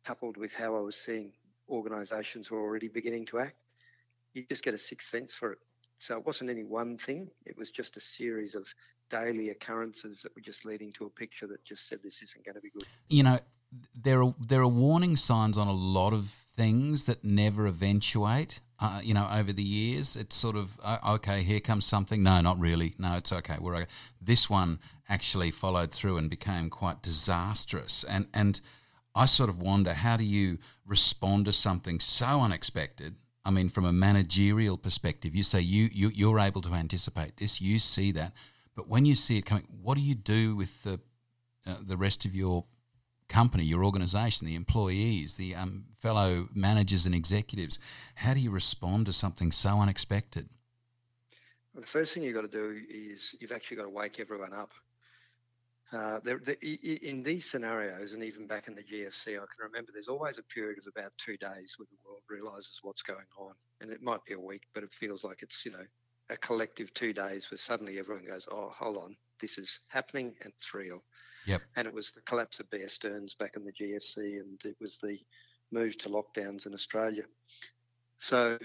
coupled 0.05 0.37
with 0.37 0.53
how 0.53 0.75
I 0.75 0.79
was 0.79 0.95
seeing 0.95 1.31
organisations 1.69 2.51
were 2.51 2.61
already 2.61 2.87
beginning 2.87 3.25
to 3.27 3.39
act, 3.39 3.55
you 4.33 4.45
just 4.49 4.63
get 4.63 4.73
a 4.73 4.77
sixth 4.77 5.09
sense 5.09 5.33
for 5.33 5.53
it. 5.53 5.59
So 5.97 6.17
it 6.17 6.25
wasn't 6.25 6.49
any 6.49 6.63
one 6.63 6.97
thing; 6.97 7.29
it 7.45 7.57
was 7.57 7.71
just 7.71 7.97
a 7.97 8.01
series 8.01 8.53
of 8.53 8.67
daily 9.09 9.49
occurrences 9.49 10.21
that 10.23 10.35
were 10.35 10.41
just 10.41 10.65
leading 10.65 10.91
to 10.93 11.05
a 11.05 11.09
picture 11.09 11.47
that 11.47 11.63
just 11.63 11.87
said 11.87 11.99
this 12.03 12.21
isn't 12.21 12.43
going 12.43 12.55
to 12.55 12.61
be 12.61 12.69
good. 12.69 12.85
You 13.07 13.23
know, 13.23 13.39
there 13.95 14.23
are 14.23 14.35
there 14.39 14.61
are 14.61 14.67
warning 14.67 15.15
signs 15.15 15.57
on 15.57 15.67
a 15.67 15.73
lot 15.73 16.13
of 16.13 16.29
things 16.29 17.05
that 17.05 17.23
never 17.23 17.65
eventuate. 17.65 18.61
Uh, 18.77 18.99
you 19.01 19.13
know, 19.13 19.27
over 19.31 19.53
the 19.53 19.63
years, 19.63 20.17
it's 20.17 20.35
sort 20.35 20.55
of 20.57 20.79
uh, 20.83 20.97
okay. 21.07 21.43
Here 21.43 21.59
comes 21.61 21.85
something. 21.85 22.21
No, 22.21 22.41
not 22.41 22.59
really. 22.59 22.93
No, 22.97 23.15
it's 23.15 23.31
okay. 23.31 23.57
We're 23.59 23.75
okay. 23.75 23.87
This 24.21 24.49
one 24.49 24.79
actually 25.07 25.51
followed 25.51 25.91
through 25.91 26.17
and 26.17 26.29
became 26.29 26.69
quite 26.69 27.01
disastrous. 27.01 28.03
And 28.03 28.27
and 28.33 28.59
I 29.15 29.25
sort 29.25 29.49
of 29.49 29.61
wonder 29.61 29.93
how 29.93 30.17
do 30.17 30.23
you 30.23 30.59
respond 30.85 31.45
to 31.45 31.53
something 31.53 31.99
so 31.99 32.41
unexpected? 32.41 33.15
I 33.45 33.51
mean, 33.51 33.69
from 33.69 33.85
a 33.85 33.93
managerial 33.93 34.77
perspective, 34.77 35.33
you 35.33 35.43
say 35.43 35.61
you, 35.61 35.89
you 35.91 36.11
you're 36.13 36.39
able 36.39 36.61
to 36.61 36.73
anticipate 36.73 37.37
this. 37.37 37.61
You 37.61 37.79
see 37.79 38.11
that, 38.11 38.33
but 38.75 38.89
when 38.89 39.05
you 39.05 39.15
see 39.15 39.37
it 39.37 39.45
coming, 39.45 39.67
what 39.81 39.95
do 39.95 40.01
you 40.01 40.15
do 40.15 40.55
with 40.55 40.83
the 40.83 40.99
uh, 41.65 41.75
the 41.81 41.97
rest 41.97 42.25
of 42.25 42.35
your 42.35 42.65
company, 43.27 43.63
your 43.63 43.83
organization, 43.83 44.45
the 44.45 44.55
employees, 44.55 45.37
the 45.37 45.55
um, 45.55 45.85
fellow 45.97 46.47
managers 46.53 47.05
and 47.05 47.15
executives. 47.15 47.79
How 48.15 48.33
do 48.33 48.39
you 48.39 48.51
respond 48.51 49.05
to 49.07 49.13
something 49.13 49.51
so 49.51 49.79
unexpected? 49.79 50.49
Well, 51.73 51.81
the 51.81 51.87
first 51.87 52.13
thing 52.13 52.23
you've 52.23 52.35
got 52.35 52.41
to 52.41 52.47
do 52.47 52.79
is 52.89 53.35
you've 53.39 53.51
actually 53.51 53.77
got 53.77 53.83
to 53.83 53.89
wake 53.89 54.19
everyone 54.19 54.53
up. 54.53 54.71
Uh, 55.93 56.19
there, 56.23 56.39
the, 56.39 56.57
in 57.07 57.21
these 57.21 57.49
scenarios, 57.49 58.13
and 58.13 58.23
even 58.23 58.47
back 58.47 58.67
in 58.67 58.75
the 58.75 58.81
GFC, 58.81 59.27
I 59.27 59.45
can 59.45 59.47
remember 59.59 59.91
there's 59.93 60.07
always 60.07 60.37
a 60.37 60.43
period 60.43 60.79
of 60.79 60.87
about 60.87 61.11
two 61.17 61.37
days 61.37 61.75
where 61.77 61.87
the 61.89 62.09
world 62.09 62.23
realizes 62.29 62.79
what's 62.81 63.03
going 63.03 63.27
on. 63.37 63.53
And 63.81 63.91
it 63.91 64.01
might 64.01 64.25
be 64.25 64.33
a 64.33 64.39
week, 64.39 64.63
but 64.73 64.83
it 64.83 64.93
feels 64.93 65.23
like 65.23 65.41
it's, 65.41 65.63
you 65.63 65.71
know, 65.71 65.85
a 66.29 66.37
collective 66.37 66.93
two 66.93 67.13
days 67.13 67.49
where 67.51 67.57
suddenly 67.57 67.99
everyone 67.99 68.25
goes, 68.25 68.47
oh, 68.51 68.73
hold 68.75 68.97
on, 68.97 69.15
this 69.39 69.57
is 69.57 69.79
happening 69.89 70.33
and 70.41 70.51
it's 70.57 70.73
real. 70.73 71.03
Yep. 71.45 71.61
And 71.75 71.87
it 71.87 71.93
was 71.93 72.11
the 72.11 72.21
collapse 72.21 72.59
of 72.59 72.69
Bear 72.71 72.89
Stearns 72.89 73.35
back 73.35 73.55
in 73.55 73.63
the 73.63 73.71
GFC, 73.71 74.39
and 74.39 74.59
it 74.65 74.75
was 74.81 74.97
the 74.97 75.19
move 75.71 75.97
to 75.99 76.09
lockdowns 76.09 76.65
in 76.65 76.73
Australia. 76.73 77.23
So 78.19 78.57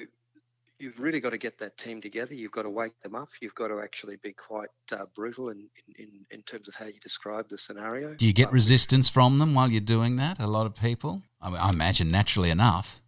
you've 0.80 0.98
really 0.98 1.20
got 1.20 1.30
to 1.30 1.38
get 1.38 1.58
that 1.58 1.76
team 1.76 2.00
together. 2.00 2.34
You've 2.34 2.52
got 2.52 2.62
to 2.62 2.70
wake 2.70 2.98
them 3.02 3.14
up. 3.14 3.28
You've 3.40 3.54
got 3.54 3.68
to 3.68 3.80
actually 3.80 4.16
be 4.16 4.32
quite 4.32 4.70
uh, 4.92 5.04
brutal 5.14 5.50
in, 5.50 5.68
in, 5.98 6.08
in 6.30 6.42
terms 6.42 6.68
of 6.68 6.74
how 6.74 6.86
you 6.86 6.98
describe 7.00 7.48
the 7.48 7.58
scenario. 7.58 8.14
Do 8.14 8.26
you 8.26 8.32
get 8.32 8.46
but 8.46 8.54
resistance 8.54 9.08
from 9.08 9.38
them 9.38 9.54
while 9.54 9.70
you're 9.70 9.80
doing 9.80 10.16
that? 10.16 10.40
A 10.40 10.46
lot 10.46 10.66
of 10.66 10.74
people? 10.74 11.22
I, 11.40 11.50
mean, 11.50 11.58
I 11.58 11.68
imagine 11.68 12.10
naturally 12.10 12.50
enough. 12.50 13.02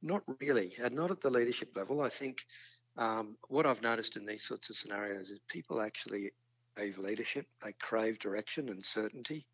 Not 0.00 0.22
really, 0.40 0.74
and 0.80 0.94
not 0.94 1.10
at 1.10 1.20
the 1.20 1.30
leadership 1.30 1.76
level. 1.76 2.00
I 2.00 2.08
think 2.08 2.38
um, 2.96 3.36
what 3.48 3.66
I've 3.66 3.82
noticed 3.82 4.16
in 4.16 4.24
these 4.24 4.44
sorts 4.44 4.70
of 4.70 4.76
scenarios 4.76 5.30
is 5.30 5.40
people 5.48 5.80
actually 5.80 6.30
crave 6.76 6.98
leadership, 6.98 7.46
they 7.64 7.72
crave 7.80 8.20
direction 8.20 8.68
and 8.68 8.84
certainty. 8.84 9.46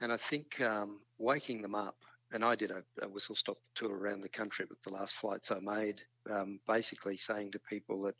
And 0.00 0.12
I 0.12 0.16
think 0.16 0.60
um, 0.60 1.00
waking 1.18 1.62
them 1.62 1.76
up, 1.76 1.96
and 2.32 2.44
I 2.44 2.54
did 2.54 2.70
a, 2.70 2.82
a, 3.02 3.08
whistle 3.08 3.34
stop 3.34 3.58
tour 3.74 3.96
around 3.96 4.20
the 4.20 4.28
country 4.28 4.66
with 4.68 4.82
the 4.82 4.90
last 4.90 5.14
flights 5.16 5.50
I 5.50 5.60
made, 5.60 6.02
um, 6.30 6.60
basically 6.66 7.16
saying 7.16 7.52
to 7.52 7.58
people 7.58 8.02
that 8.02 8.16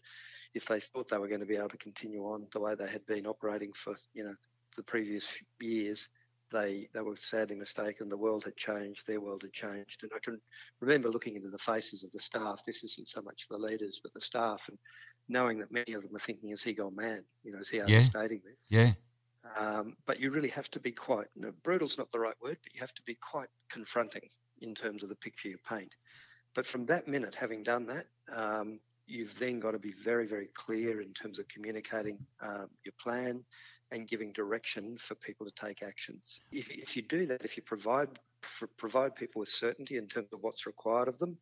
if 0.54 0.66
they 0.66 0.80
thought 0.80 1.08
they 1.08 1.18
were 1.18 1.28
going 1.28 1.40
to 1.40 1.46
be 1.46 1.56
able 1.56 1.68
to 1.68 1.76
continue 1.76 2.22
on 2.22 2.46
the 2.52 2.60
way 2.60 2.74
they 2.74 2.88
had 2.88 3.06
been 3.06 3.26
operating 3.26 3.72
for, 3.72 3.96
you 4.14 4.24
know, 4.24 4.34
the 4.76 4.82
previous 4.82 5.26
years, 5.60 6.08
they 6.50 6.88
they 6.94 7.02
were 7.02 7.16
sadly 7.16 7.56
mistaken. 7.56 8.08
The 8.08 8.16
world 8.16 8.44
had 8.44 8.56
changed, 8.56 9.06
their 9.06 9.20
world 9.20 9.42
had 9.42 9.52
changed, 9.52 10.02
and 10.02 10.12
I 10.14 10.18
can 10.18 10.40
remember 10.80 11.10
looking 11.10 11.36
into 11.36 11.50
the 11.50 11.58
faces 11.58 12.04
of 12.04 12.12
the 12.12 12.20
staff. 12.20 12.62
This 12.64 12.82
isn't 12.84 13.08
so 13.08 13.20
much 13.20 13.48
the 13.48 13.58
leaders, 13.58 14.00
but 14.02 14.14
the 14.14 14.20
staff, 14.20 14.62
and 14.68 14.78
knowing 15.28 15.58
that 15.58 15.70
many 15.70 15.92
of 15.92 16.02
them 16.02 16.16
are 16.16 16.20
thinking, 16.20 16.50
"Is 16.50 16.62
he 16.62 16.72
gone 16.72 16.96
mad? 16.96 17.24
You 17.42 17.52
know, 17.52 17.58
is 17.58 17.68
he 17.68 17.80
overstating 17.80 18.40
yeah. 18.44 18.50
this?" 18.50 18.66
Yeah. 18.70 18.92
Um, 19.56 19.96
but 20.06 20.20
you 20.20 20.30
really 20.30 20.48
have 20.48 20.70
to 20.70 20.80
be 20.80 20.92
quite. 20.92 21.26
Know, 21.36 21.52
brutal's 21.62 21.98
not 21.98 22.12
the 22.12 22.20
right 22.20 22.36
word, 22.42 22.58
but 22.62 22.74
you 22.74 22.80
have 22.80 22.94
to 22.94 23.02
be 23.02 23.14
quite 23.14 23.48
confronting 23.70 24.28
in 24.60 24.74
terms 24.74 25.02
of 25.02 25.08
the 25.08 25.16
picture 25.16 25.48
you 25.48 25.58
paint. 25.68 25.94
But 26.54 26.66
from 26.66 26.86
that 26.86 27.06
minute, 27.06 27.34
having 27.34 27.62
done 27.62 27.86
that, 27.86 28.06
um, 28.32 28.80
you've 29.06 29.38
then 29.38 29.60
got 29.60 29.72
to 29.72 29.78
be 29.78 29.92
very, 30.04 30.26
very 30.26 30.48
clear 30.54 31.00
in 31.00 31.12
terms 31.12 31.38
of 31.38 31.46
communicating 31.48 32.18
uh, 32.42 32.66
your 32.84 32.94
plan 33.00 33.44
and 33.90 34.06
giving 34.06 34.32
direction 34.32 34.98
for 34.98 35.14
people 35.14 35.46
to 35.46 35.52
take 35.52 35.82
actions. 35.82 36.40
If, 36.52 36.68
if 36.68 36.96
you 36.96 37.02
do 37.02 37.26
that, 37.26 37.44
if 37.44 37.56
you 37.56 37.62
provide 37.62 38.08
provide 38.76 39.16
people 39.16 39.40
with 39.40 39.48
certainty 39.48 39.96
in 39.96 40.06
terms 40.06 40.28
of 40.32 40.38
what's 40.42 40.64
required 40.64 41.08
of 41.08 41.18
them, 41.18 41.36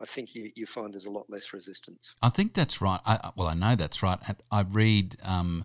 I 0.00 0.06
think 0.06 0.34
you, 0.34 0.50
you 0.56 0.66
find 0.66 0.92
there's 0.92 1.04
a 1.04 1.10
lot 1.10 1.28
less 1.28 1.52
resistance. 1.52 2.14
I 2.22 2.30
think 2.30 2.54
that's 2.54 2.80
right. 2.80 3.00
I, 3.06 3.30
well, 3.36 3.46
I 3.46 3.54
know 3.54 3.76
that's 3.76 4.02
right. 4.02 4.18
I 4.50 4.62
read 4.62 5.16
um, 5.22 5.64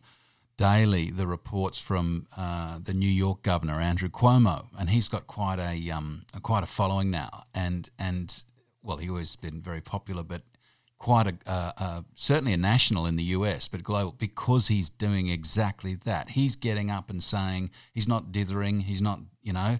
daily 0.57 1.11
the 1.11 1.27
reports 1.27 1.79
from 1.79 2.27
uh, 2.37 2.79
the 2.81 2.93
New 2.93 3.09
York 3.09 3.43
governor 3.43 3.81
Andrew 3.81 4.09
Cuomo, 4.09 4.67
and 4.77 4.89
he's 4.89 5.07
got 5.07 5.27
quite 5.27 5.59
a, 5.59 5.91
um, 5.91 6.25
quite 6.41 6.63
a 6.63 6.67
following 6.67 7.11
now. 7.11 7.45
And 7.53 7.89
and 7.99 8.43
well, 8.81 8.97
he 8.97 9.09
always 9.09 9.35
been 9.35 9.61
very 9.61 9.81
popular, 9.81 10.23
but 10.23 10.43
quite 10.97 11.27
a 11.27 11.35
uh, 11.45 11.71
uh, 11.77 12.01
certainly 12.15 12.53
a 12.53 12.57
national 12.57 13.05
in 13.05 13.15
the 13.15 13.23
US, 13.23 13.67
but 13.67 13.83
global 13.83 14.13
because 14.17 14.69
he's 14.69 14.89
doing 14.89 15.27
exactly 15.27 15.95
that. 15.95 16.29
He's 16.29 16.55
getting 16.55 16.89
up 16.89 17.09
and 17.09 17.21
saying 17.21 17.71
he's 17.93 18.07
not 18.07 18.31
dithering. 18.31 18.81
He's 18.81 19.01
not 19.01 19.19
you 19.41 19.53
know 19.53 19.79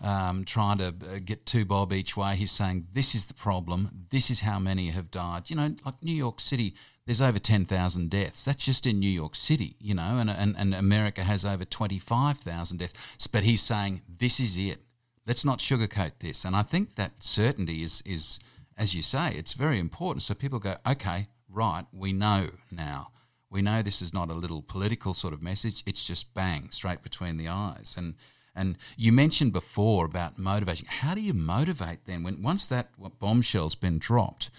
um, 0.00 0.44
trying 0.44 0.78
to 0.78 0.88
uh, 0.88 1.18
get 1.24 1.46
two 1.46 1.64
bob 1.64 1.92
each 1.92 2.16
way. 2.16 2.36
He's 2.36 2.52
saying 2.52 2.88
this 2.92 3.14
is 3.14 3.26
the 3.26 3.34
problem. 3.34 4.06
This 4.10 4.30
is 4.30 4.40
how 4.40 4.58
many 4.58 4.90
have 4.90 5.10
died. 5.10 5.50
You 5.50 5.56
know, 5.56 5.74
like 5.84 6.02
New 6.02 6.14
York 6.14 6.40
City. 6.40 6.74
There's 7.10 7.20
over 7.20 7.40
10,000 7.40 8.08
deaths. 8.08 8.44
That's 8.44 8.64
just 8.64 8.86
in 8.86 9.00
New 9.00 9.10
York 9.10 9.34
City, 9.34 9.74
you 9.80 9.94
know, 9.94 10.18
and, 10.18 10.30
and, 10.30 10.54
and 10.56 10.72
America 10.72 11.24
has 11.24 11.44
over 11.44 11.64
25,000 11.64 12.78
deaths. 12.78 13.26
But 13.26 13.42
he's 13.42 13.62
saying, 13.62 14.02
this 14.08 14.38
is 14.38 14.56
it. 14.56 14.78
Let's 15.26 15.44
not 15.44 15.58
sugarcoat 15.58 16.12
this. 16.20 16.44
And 16.44 16.54
I 16.54 16.62
think 16.62 16.94
that 16.94 17.20
certainty 17.20 17.82
is, 17.82 18.00
is 18.06 18.38
as 18.78 18.94
you 18.94 19.02
say, 19.02 19.34
it's 19.34 19.54
very 19.54 19.80
important. 19.80 20.22
So 20.22 20.34
people 20.34 20.60
go, 20.60 20.76
okay, 20.86 21.26
right, 21.48 21.84
we 21.92 22.12
know 22.12 22.50
now. 22.70 23.10
We 23.50 23.60
know 23.60 23.82
this 23.82 24.00
is 24.00 24.14
not 24.14 24.30
a 24.30 24.34
little 24.34 24.62
political 24.62 25.12
sort 25.12 25.34
of 25.34 25.42
message. 25.42 25.82
It's 25.86 26.04
just 26.04 26.32
bang, 26.32 26.68
straight 26.70 27.02
between 27.02 27.38
the 27.38 27.48
eyes. 27.48 27.96
And 27.98 28.14
and 28.54 28.76
you 28.96 29.10
mentioned 29.10 29.52
before 29.52 30.04
about 30.04 30.38
motivation. 30.38 30.86
How 30.88 31.14
do 31.14 31.20
you 31.20 31.34
motivate 31.34 32.04
then 32.06 32.22
when 32.22 32.42
once 32.42 32.68
that 32.68 32.90
bombshell's 33.18 33.74
been 33.74 33.98
dropped? 33.98 34.50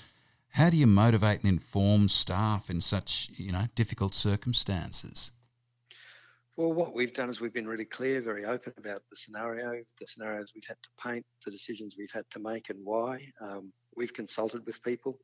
How 0.51 0.69
do 0.69 0.77
you 0.77 0.87
motivate 0.87 1.41
and 1.41 1.49
inform 1.49 2.09
staff 2.09 2.69
in 2.69 2.81
such 2.81 3.29
you 3.33 3.51
know 3.51 3.67
difficult 3.75 4.13
circumstances? 4.13 5.31
Well, 6.57 6.73
what 6.73 6.93
we've 6.93 7.13
done 7.13 7.29
is 7.29 7.39
we've 7.39 7.53
been 7.53 7.67
really 7.67 7.85
clear, 7.85 8.21
very 8.21 8.45
open 8.45 8.73
about 8.77 9.03
the 9.09 9.15
scenario, 9.15 9.71
the 9.99 10.07
scenarios 10.07 10.51
we've 10.53 10.67
had 10.67 10.77
to 10.83 10.89
paint, 11.01 11.25
the 11.45 11.51
decisions 11.51 11.95
we've 11.97 12.11
had 12.11 12.29
to 12.31 12.39
make, 12.39 12.69
and 12.69 12.79
why. 12.83 13.25
Um, 13.39 13.71
we've 13.95 14.13
consulted 14.13 14.65
with 14.65 14.83
people. 14.83 15.17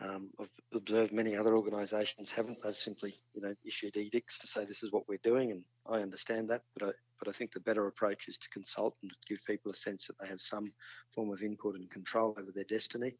Um, 0.00 0.30
I've 0.38 0.50
observed 0.74 1.12
many 1.12 1.34
other 1.34 1.56
organisations 1.56 2.30
haven't. 2.30 2.62
They've 2.62 2.76
simply, 2.76 3.18
you 3.34 3.40
know, 3.40 3.54
issued 3.64 3.96
edicts 3.96 4.38
to 4.40 4.46
say 4.46 4.64
this 4.64 4.82
is 4.82 4.92
what 4.92 5.08
we're 5.08 5.18
doing, 5.24 5.50
and 5.50 5.64
I 5.88 6.00
understand 6.02 6.50
that. 6.50 6.62
But 6.78 6.88
I, 6.88 6.92
but 7.18 7.28
I 7.28 7.32
think 7.32 7.52
the 7.52 7.60
better 7.60 7.86
approach 7.86 8.28
is 8.28 8.38
to 8.38 8.48
consult 8.50 8.94
and 9.02 9.10
give 9.28 9.38
people 9.46 9.72
a 9.72 9.76
sense 9.76 10.06
that 10.06 10.18
they 10.20 10.28
have 10.28 10.40
some 10.40 10.72
form 11.14 11.32
of 11.32 11.42
input 11.42 11.74
and 11.74 11.90
control 11.90 12.36
over 12.38 12.52
their 12.54 12.64
destiny. 12.64 13.16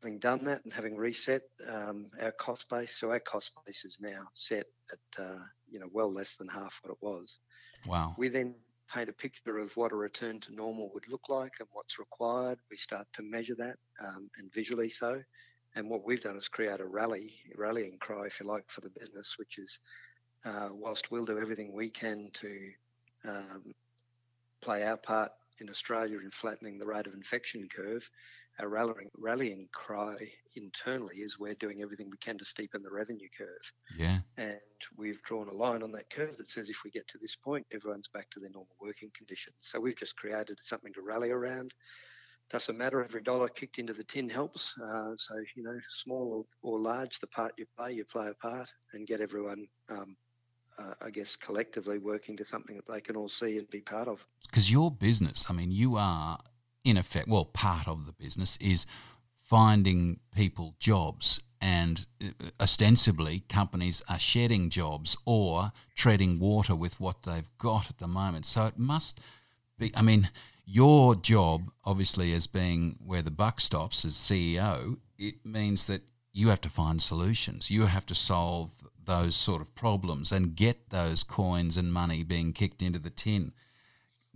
Having 0.00 0.18
done 0.18 0.44
that 0.44 0.64
and 0.64 0.72
having 0.72 0.96
reset 0.96 1.42
um, 1.68 2.06
our 2.20 2.32
cost 2.32 2.68
base, 2.68 2.96
so 2.96 3.10
our 3.10 3.20
cost 3.20 3.50
base 3.66 3.84
is 3.84 3.98
now 4.00 4.28
set 4.34 4.66
at, 4.90 5.22
uh, 5.22 5.38
you 5.70 5.78
know, 5.78 5.88
well 5.92 6.12
less 6.12 6.36
than 6.36 6.48
half 6.48 6.78
what 6.82 6.92
it 6.92 6.98
was. 7.00 7.38
Wow. 7.86 8.14
We 8.16 8.28
then 8.28 8.54
paint 8.92 9.08
a 9.08 9.12
picture 9.12 9.58
of 9.58 9.74
what 9.76 9.92
a 9.92 9.96
return 9.96 10.40
to 10.40 10.54
normal 10.54 10.90
would 10.94 11.08
look 11.08 11.28
like 11.28 11.52
and 11.60 11.68
what's 11.72 11.98
required. 11.98 12.58
We 12.70 12.76
start 12.76 13.06
to 13.14 13.22
measure 13.22 13.54
that 13.56 13.76
um, 14.02 14.30
and 14.38 14.52
visually 14.52 14.88
so. 14.88 15.22
And 15.74 15.88
what 15.88 16.04
we've 16.04 16.20
done 16.20 16.36
is 16.36 16.48
create 16.48 16.80
a 16.80 16.86
rally, 16.86 17.32
rallying 17.56 17.96
cry, 17.98 18.26
if 18.26 18.40
you 18.40 18.46
like, 18.46 18.68
for 18.68 18.82
the 18.82 18.90
business, 18.90 19.36
which 19.38 19.58
is 19.58 19.78
uh, 20.44 20.68
whilst 20.72 21.10
we'll 21.10 21.24
do 21.24 21.38
everything 21.38 21.72
we 21.72 21.88
can 21.88 22.30
to 22.34 22.70
um, 23.24 23.74
play 24.60 24.84
our 24.84 24.96
part 24.96 25.32
in 25.60 25.70
Australia 25.70 26.18
in 26.18 26.30
flattening 26.30 26.78
the 26.78 26.86
rate 26.86 27.06
of 27.06 27.14
infection 27.14 27.68
curve, 27.74 28.08
our 28.60 28.68
rallying, 28.68 29.10
rallying 29.16 29.68
cry 29.72 30.16
internally 30.56 31.16
is 31.16 31.38
we're 31.38 31.54
doing 31.54 31.82
everything 31.82 32.10
we 32.10 32.18
can 32.18 32.38
to 32.38 32.44
steepen 32.44 32.82
the 32.82 32.90
revenue 32.90 33.28
curve. 33.36 33.72
Yeah. 33.96 34.18
And 34.36 34.58
we've 34.96 35.22
drawn 35.22 35.48
a 35.48 35.54
line 35.54 35.82
on 35.82 35.92
that 35.92 36.10
curve 36.10 36.36
that 36.36 36.48
says 36.48 36.68
if 36.68 36.76
we 36.84 36.90
get 36.90 37.08
to 37.08 37.18
this 37.18 37.34
point, 37.34 37.66
everyone's 37.72 38.08
back 38.08 38.30
to 38.30 38.40
their 38.40 38.50
normal 38.50 38.76
working 38.80 39.10
conditions. 39.16 39.56
So 39.60 39.80
we've 39.80 39.96
just 39.96 40.16
created 40.16 40.58
something 40.62 40.92
to 40.92 41.02
rally 41.02 41.30
around. 41.30 41.72
Doesn't 42.50 42.76
matter, 42.76 43.02
every 43.02 43.22
dollar 43.22 43.48
kicked 43.48 43.78
into 43.78 43.94
the 43.94 44.04
tin 44.04 44.28
helps. 44.28 44.74
Uh, 44.78 45.12
so, 45.16 45.34
you 45.56 45.62
know, 45.62 45.78
small 45.90 46.46
or, 46.62 46.72
or, 46.72 46.78
large, 46.78 47.18
the 47.20 47.28
part 47.28 47.52
you 47.56 47.64
play, 47.78 47.92
you 47.92 48.04
play 48.04 48.28
a 48.28 48.34
part 48.34 48.70
and 48.92 49.06
get 49.06 49.22
everyone 49.22 49.66
um, 49.88 50.16
uh, 50.78 50.94
I 51.00 51.10
guess, 51.10 51.36
collectively 51.36 51.98
working 51.98 52.36
to 52.36 52.44
something 52.44 52.76
that 52.76 52.92
they 52.92 53.00
can 53.00 53.16
all 53.16 53.28
see 53.28 53.58
and 53.58 53.68
be 53.70 53.80
part 53.80 54.08
of. 54.08 54.24
Because 54.42 54.70
your 54.70 54.90
business, 54.90 55.46
I 55.48 55.52
mean, 55.52 55.70
you 55.70 55.96
are 55.96 56.38
in 56.84 56.96
effect, 56.96 57.28
well, 57.28 57.44
part 57.44 57.88
of 57.88 58.06
the 58.06 58.12
business 58.12 58.56
is 58.60 58.86
finding 59.38 60.20
people 60.34 60.74
jobs. 60.78 61.40
And 61.60 62.06
uh, 62.22 62.50
ostensibly, 62.60 63.44
companies 63.48 64.02
are 64.08 64.18
shedding 64.18 64.68
jobs 64.68 65.16
or 65.24 65.72
treading 65.94 66.40
water 66.40 66.74
with 66.74 66.98
what 66.98 67.22
they've 67.22 67.50
got 67.58 67.88
at 67.88 67.98
the 67.98 68.08
moment. 68.08 68.46
So 68.46 68.66
it 68.66 68.78
must 68.78 69.20
be, 69.78 69.92
I 69.94 70.02
mean, 70.02 70.30
your 70.64 71.14
job, 71.14 71.70
obviously, 71.84 72.32
as 72.32 72.46
being 72.46 72.98
where 73.04 73.22
the 73.22 73.30
buck 73.30 73.60
stops 73.60 74.04
as 74.04 74.14
CEO, 74.14 74.96
it 75.18 75.44
means 75.44 75.86
that 75.86 76.02
you 76.32 76.48
have 76.48 76.60
to 76.62 76.68
find 76.70 77.00
solutions. 77.00 77.70
You 77.70 77.86
have 77.86 78.06
to 78.06 78.14
solve 78.14 78.70
those 79.04 79.36
sort 79.36 79.60
of 79.60 79.74
problems 79.74 80.32
and 80.32 80.56
get 80.56 80.90
those 80.90 81.22
coins 81.22 81.76
and 81.76 81.92
money 81.92 82.22
being 82.22 82.52
kicked 82.52 82.82
into 82.82 82.98
the 82.98 83.10
tin. 83.10 83.52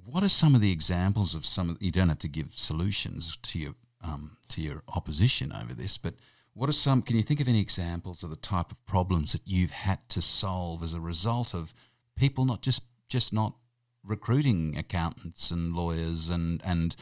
What 0.09 0.23
are 0.23 0.29
some 0.29 0.55
of 0.55 0.61
the 0.61 0.71
examples 0.71 1.35
of 1.35 1.45
some? 1.45 1.69
Of, 1.69 1.79
you 1.83 1.91
don't 1.91 2.09
have 2.09 2.21
to 2.21 2.29
give 2.29 2.55
solutions 2.55 3.37
to 3.43 3.59
your 3.59 3.75
um, 4.05 4.37
to 4.49 4.61
your 4.61 4.85
opposition 4.95 5.53
over 5.53 5.75
this, 5.75 5.99
but 5.99 6.15
what 6.55 6.69
are 6.69 6.73
some? 6.73 7.03
Can 7.03 7.17
you 7.17 7.25
think 7.25 7.41
of 7.41 7.49
any 7.49 7.61
examples 7.61 8.23
of 8.23 8.31
the 8.31 8.37
type 8.37 8.71
of 8.71 8.87
problems 8.87 9.33
that 9.33 9.43
you've 9.45 9.73
had 9.73 10.09
to 10.11 10.23
solve 10.23 10.85
as 10.85 10.95
a 10.95 11.01
result 11.01 11.55
of 11.55 11.75
people 12.15 12.45
not 12.45 12.63
just 12.63 12.83
just 13.09 13.33
not 13.33 13.57
recruiting 14.05 14.79
accountants 14.79 15.51
and 15.51 15.75
lawyers 15.75 16.31
and 16.31 16.63
and 16.65 16.95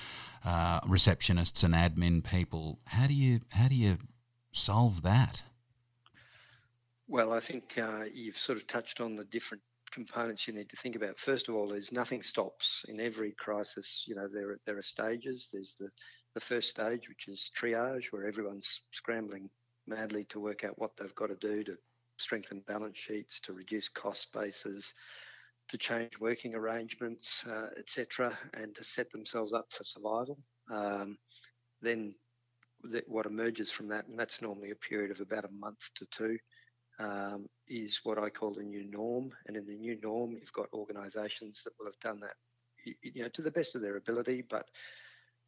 uh, 0.43 0.81
receptionists 0.81 1.63
and 1.63 1.75
admin 1.75 2.25
people? 2.25 2.81
How 2.87 3.07
do 3.07 3.13
you 3.13 3.41
how 3.53 3.69
do 3.69 3.75
you 3.75 3.99
solve 4.53 5.03
that? 5.03 5.43
Well, 7.07 7.35
I 7.35 7.41
think 7.41 7.77
uh, 7.77 8.05
you've 8.15 8.39
sort 8.39 8.57
of 8.57 8.67
touched 8.67 8.99
on 9.03 9.17
the 9.17 9.25
different 9.25 9.63
components 9.95 10.47
you 10.47 10.55
need 10.55 10.69
to 10.69 10.77
think 10.77 10.97
about. 10.97 11.19
First 11.19 11.49
of 11.49 11.55
all, 11.55 11.73
is 11.73 11.93
nothing 11.93 12.23
stops 12.23 12.85
in 12.89 13.01
every 13.01 13.33
crisis. 13.33 14.05
You 14.07 14.17
know, 14.17 14.29
there 14.29 14.59
there 14.67 14.79
are 14.79 14.83
stages. 14.83 15.49
There's 15.53 15.77
the 15.79 15.89
the 16.35 16.41
first 16.41 16.69
stage, 16.71 17.09
which 17.09 17.29
is 17.29 17.51
triage, 17.57 18.07
where 18.11 18.27
everyone's 18.27 18.83
scrambling 18.91 19.49
madly 19.87 20.25
to 20.25 20.41
work 20.41 20.65
out 20.65 20.79
what 20.79 20.91
they've 20.97 21.15
got 21.15 21.29
to 21.29 21.37
do 21.37 21.63
to 21.65 21.77
strengthen 22.17 22.61
balance 22.67 22.99
sheets, 22.99 23.41
to 23.41 23.53
reduce 23.53 23.89
cost 23.89 24.33
bases, 24.33 24.93
to 25.69 25.79
change 25.79 26.19
working 26.21 26.55
arrangements, 26.55 27.45
uh, 27.49 27.69
etc., 27.79 28.37
and 28.55 28.75
to 28.75 28.85
set 28.85 29.11
themselves 29.13 29.53
up 29.53 29.67
for 29.71 29.85
survival. 29.85 30.39
Um, 30.71 31.19
then 31.81 32.15
what 33.07 33.27
emerges 33.27 33.71
from 33.71 33.89
that, 33.89 34.07
and 34.09 34.19
that's 34.19 34.43
normally 34.43 34.71
a 34.71 34.89
period 34.89 35.11
of 35.11 35.21
about 35.21 35.45
a 35.45 35.53
month 35.59 35.79
to 35.97 36.07
two, 36.07 36.39
um, 36.99 37.49
is 37.69 38.01
what 38.05 38.19
I 38.19 38.31
call 38.31 38.55
the 38.55 38.63
new 38.63 38.85
norm. 38.85 39.33
And 39.47 39.57
in 39.57 39.67
the 39.67 39.77
new 39.77 39.99
norm, 40.03 40.33
you've 40.33 40.53
got 40.53 40.73
organisations 40.73 41.63
that 41.65 41.73
will 41.79 41.87
have 41.87 42.01
done 42.01 42.21
that, 42.21 42.35
you 43.03 43.23
know, 43.23 43.29
to 43.29 43.43
the 43.43 43.51
best 43.51 43.75
of 43.75 43.83
their 43.83 43.97
ability, 43.97 44.45
but 44.49 44.69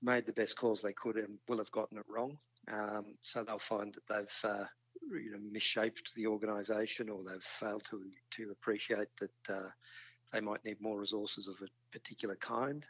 made 0.03 0.26
the 0.26 0.33
best 0.33 0.57
calls 0.57 0.83
they 0.83 0.93
could 0.93 1.17
and 1.17 1.38
will 1.49 1.59
have 1.59 1.71
gotten 1.73 1.99
it 1.99 2.05
wrong. 2.09 2.38
Um, 2.71 3.15
so 3.23 3.45
they'll 3.45 3.59
find 3.59 3.95
that 3.95 4.09
they've, 4.09 4.50
uh, 4.50 4.65
you 5.11 5.31
know, 5.31 5.38
misshaped 5.50 6.12
the 6.17 6.26
organisation 6.26 7.09
or 7.09 7.23
they've 7.23 7.43
failed 7.43 7.85
to 7.91 8.03
to 8.37 8.50
appreciate 8.50 9.09
that 9.21 9.55
uh, 9.55 9.69
they 10.33 10.41
might 10.41 10.65
need 10.65 10.81
more 10.81 10.99
resources 10.99 11.49
of 11.49 11.57
a 11.62 11.69
particular 11.93 12.37
kind 12.37 12.85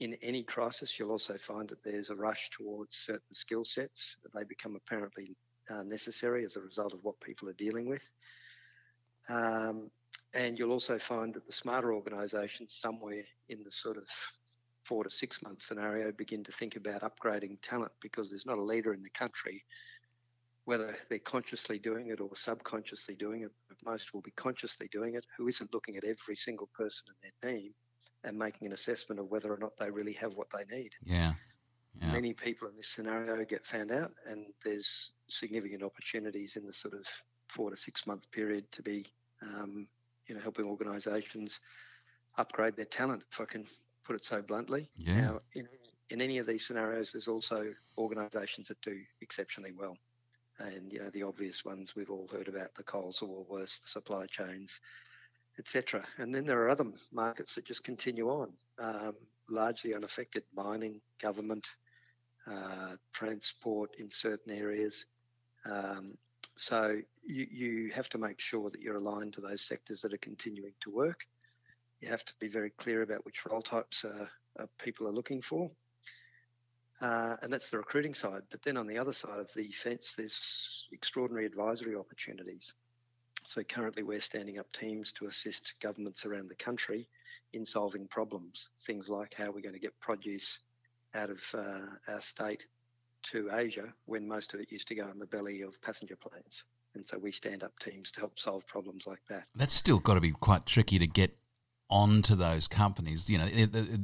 in 0.00 0.14
any 0.22 0.42
crisis, 0.42 0.98
you'll 0.98 1.10
also 1.10 1.36
find 1.38 1.68
that 1.68 1.82
there's 1.82 2.10
a 2.10 2.16
rush 2.16 2.50
towards 2.50 2.96
certain 2.96 3.32
skill 3.32 3.64
sets. 3.64 4.16
They 4.34 4.44
become 4.44 4.76
apparently 4.76 5.36
uh, 5.70 5.82
necessary 5.82 6.44
as 6.44 6.56
a 6.56 6.60
result 6.60 6.92
of 6.92 7.02
what 7.02 7.20
people 7.20 7.48
are 7.48 7.54
dealing 7.54 7.88
with. 7.88 8.08
Um, 9.28 9.90
and 10.34 10.58
you'll 10.58 10.72
also 10.72 10.98
find 10.98 11.34
that 11.34 11.46
the 11.46 11.52
smarter 11.52 11.92
organisations, 11.92 12.78
somewhere 12.80 13.24
in 13.48 13.62
the 13.64 13.70
sort 13.70 13.96
of 13.96 14.04
four 14.84 15.02
to 15.02 15.10
six 15.10 15.42
month 15.42 15.62
scenario, 15.62 16.12
begin 16.12 16.44
to 16.44 16.52
think 16.52 16.76
about 16.76 17.02
upgrading 17.02 17.58
talent 17.62 17.92
because 18.00 18.30
there's 18.30 18.46
not 18.46 18.58
a 18.58 18.62
leader 18.62 18.92
in 18.92 19.02
the 19.02 19.10
country, 19.10 19.64
whether 20.64 20.96
they're 21.08 21.18
consciously 21.18 21.78
doing 21.78 22.08
it 22.08 22.20
or 22.20 22.30
subconsciously 22.34 23.14
doing 23.14 23.42
it, 23.42 23.52
but 23.68 23.76
most 23.84 24.12
will 24.12 24.20
be 24.20 24.32
consciously 24.32 24.88
doing 24.92 25.14
it, 25.14 25.24
who 25.36 25.48
isn't 25.48 25.72
looking 25.72 25.96
at 25.96 26.04
every 26.04 26.36
single 26.36 26.68
person 26.76 27.06
in 27.08 27.30
their 27.42 27.52
team 27.52 27.74
and 28.24 28.38
making 28.38 28.66
an 28.66 28.72
assessment 28.72 29.20
of 29.20 29.30
whether 29.30 29.52
or 29.52 29.58
not 29.58 29.76
they 29.78 29.90
really 29.90 30.12
have 30.12 30.34
what 30.34 30.48
they 30.52 30.76
need. 30.76 30.90
Yeah. 31.04 31.34
Yeah. 32.00 32.12
Many 32.12 32.34
people 32.34 32.68
in 32.68 32.76
this 32.76 32.88
scenario 32.88 33.44
get 33.44 33.66
found 33.66 33.90
out, 33.90 34.12
and 34.26 34.46
there's 34.64 35.12
significant 35.28 35.82
opportunities 35.82 36.56
in 36.56 36.66
the 36.66 36.72
sort 36.72 36.94
of 36.94 37.06
four 37.48 37.70
to 37.70 37.76
six 37.76 38.06
month 38.06 38.30
period 38.32 38.70
to 38.72 38.82
be, 38.82 39.06
um, 39.42 39.86
you 40.26 40.34
know, 40.34 40.40
helping 40.40 40.66
organisations 40.66 41.60
upgrade 42.36 42.76
their 42.76 42.84
talent, 42.86 43.22
if 43.32 43.40
I 43.40 43.44
can 43.44 43.66
put 44.04 44.16
it 44.16 44.24
so 44.24 44.42
bluntly. 44.42 44.90
Yeah. 44.96 45.20
Now, 45.20 45.40
in, 45.54 45.68
in 46.10 46.20
any 46.20 46.38
of 46.38 46.46
these 46.46 46.66
scenarios, 46.66 47.12
there's 47.12 47.28
also 47.28 47.72
organisations 47.98 48.68
that 48.68 48.80
do 48.82 48.98
exceptionally 49.20 49.72
well. 49.72 49.96
And, 50.58 50.92
you 50.92 51.00
know, 51.00 51.10
the 51.10 51.22
obvious 51.22 51.64
ones 51.64 51.94
we've 51.96 52.10
all 52.10 52.28
heard 52.30 52.48
about 52.48 52.74
the 52.74 52.82
Coles 52.82 53.20
or 53.22 53.28
Woolworths, 53.28 53.82
the 53.82 53.88
supply 53.88 54.26
chains, 54.26 54.80
etc. 55.58 56.04
And 56.18 56.34
then 56.34 56.44
there 56.46 56.62
are 56.62 56.68
other 56.68 56.86
markets 57.12 57.54
that 57.54 57.64
just 57.64 57.84
continue 57.84 58.28
on, 58.28 58.52
um, 58.78 59.14
largely 59.48 59.94
unaffected 59.94 60.44
mining, 60.54 61.00
government, 61.20 61.66
uh, 62.50 62.96
transport 63.12 63.90
in 63.98 64.10
certain 64.10 64.52
areas. 64.52 65.04
Um, 65.64 66.16
so 66.56 66.96
you, 67.26 67.46
you 67.50 67.90
have 67.92 68.08
to 68.10 68.18
make 68.18 68.40
sure 68.40 68.70
that 68.70 68.80
you're 68.80 68.96
aligned 68.96 69.34
to 69.34 69.40
those 69.40 69.62
sectors 69.62 70.00
that 70.02 70.12
are 70.12 70.18
continuing 70.18 70.72
to 70.82 70.90
work. 70.90 71.26
You 72.00 72.08
have 72.08 72.24
to 72.24 72.32
be 72.40 72.48
very 72.48 72.70
clear 72.70 73.02
about 73.02 73.24
which 73.24 73.44
role 73.46 73.62
types 73.62 74.04
uh, 74.04 74.26
uh, 74.58 74.66
people 74.78 75.06
are 75.06 75.12
looking 75.12 75.42
for. 75.42 75.70
Uh, 77.00 77.36
and 77.42 77.52
that's 77.52 77.70
the 77.70 77.76
recruiting 77.76 78.14
side. 78.14 78.42
But 78.50 78.62
then 78.62 78.76
on 78.76 78.86
the 78.86 78.96
other 78.96 79.12
side 79.12 79.38
of 79.38 79.50
the 79.54 79.70
fence, 79.72 80.14
there's 80.16 80.86
extraordinary 80.92 81.44
advisory 81.44 81.94
opportunities. 81.94 82.72
So 83.44 83.62
currently 83.62 84.02
we're 84.02 84.20
standing 84.20 84.58
up 84.58 84.70
teams 84.72 85.12
to 85.14 85.26
assist 85.26 85.74
governments 85.80 86.24
around 86.24 86.48
the 86.48 86.56
country 86.56 87.08
in 87.52 87.66
solving 87.66 88.08
problems. 88.08 88.68
Things 88.86 89.08
like 89.08 89.34
how 89.34 89.50
we're 89.50 89.60
going 89.60 89.74
to 89.74 89.80
get 89.80 89.98
produce 90.00 90.58
out 91.16 91.30
of 91.30 91.40
uh, 91.54 92.12
our 92.12 92.20
state 92.20 92.66
to 93.22 93.48
Asia 93.52 93.92
when 94.04 94.28
most 94.28 94.54
of 94.54 94.60
it 94.60 94.70
used 94.70 94.88
to 94.88 94.94
go 94.94 95.08
in 95.08 95.18
the 95.18 95.26
belly 95.26 95.62
of 95.62 95.80
passenger 95.82 96.16
planes. 96.16 96.62
And 96.94 97.06
so 97.06 97.18
we 97.18 97.32
stand 97.32 97.62
up 97.62 97.78
teams 97.78 98.10
to 98.12 98.20
help 98.20 98.38
solve 98.38 98.66
problems 98.66 99.04
like 99.06 99.20
that. 99.28 99.44
That's 99.54 99.74
still 99.74 99.98
got 99.98 100.14
to 100.14 100.20
be 100.20 100.30
quite 100.30 100.64
tricky 100.64 100.98
to 100.98 101.06
get 101.06 101.36
onto 101.88 102.34
those 102.34 102.68
companies. 102.68 103.28
You 103.28 103.38
know, 103.38 103.48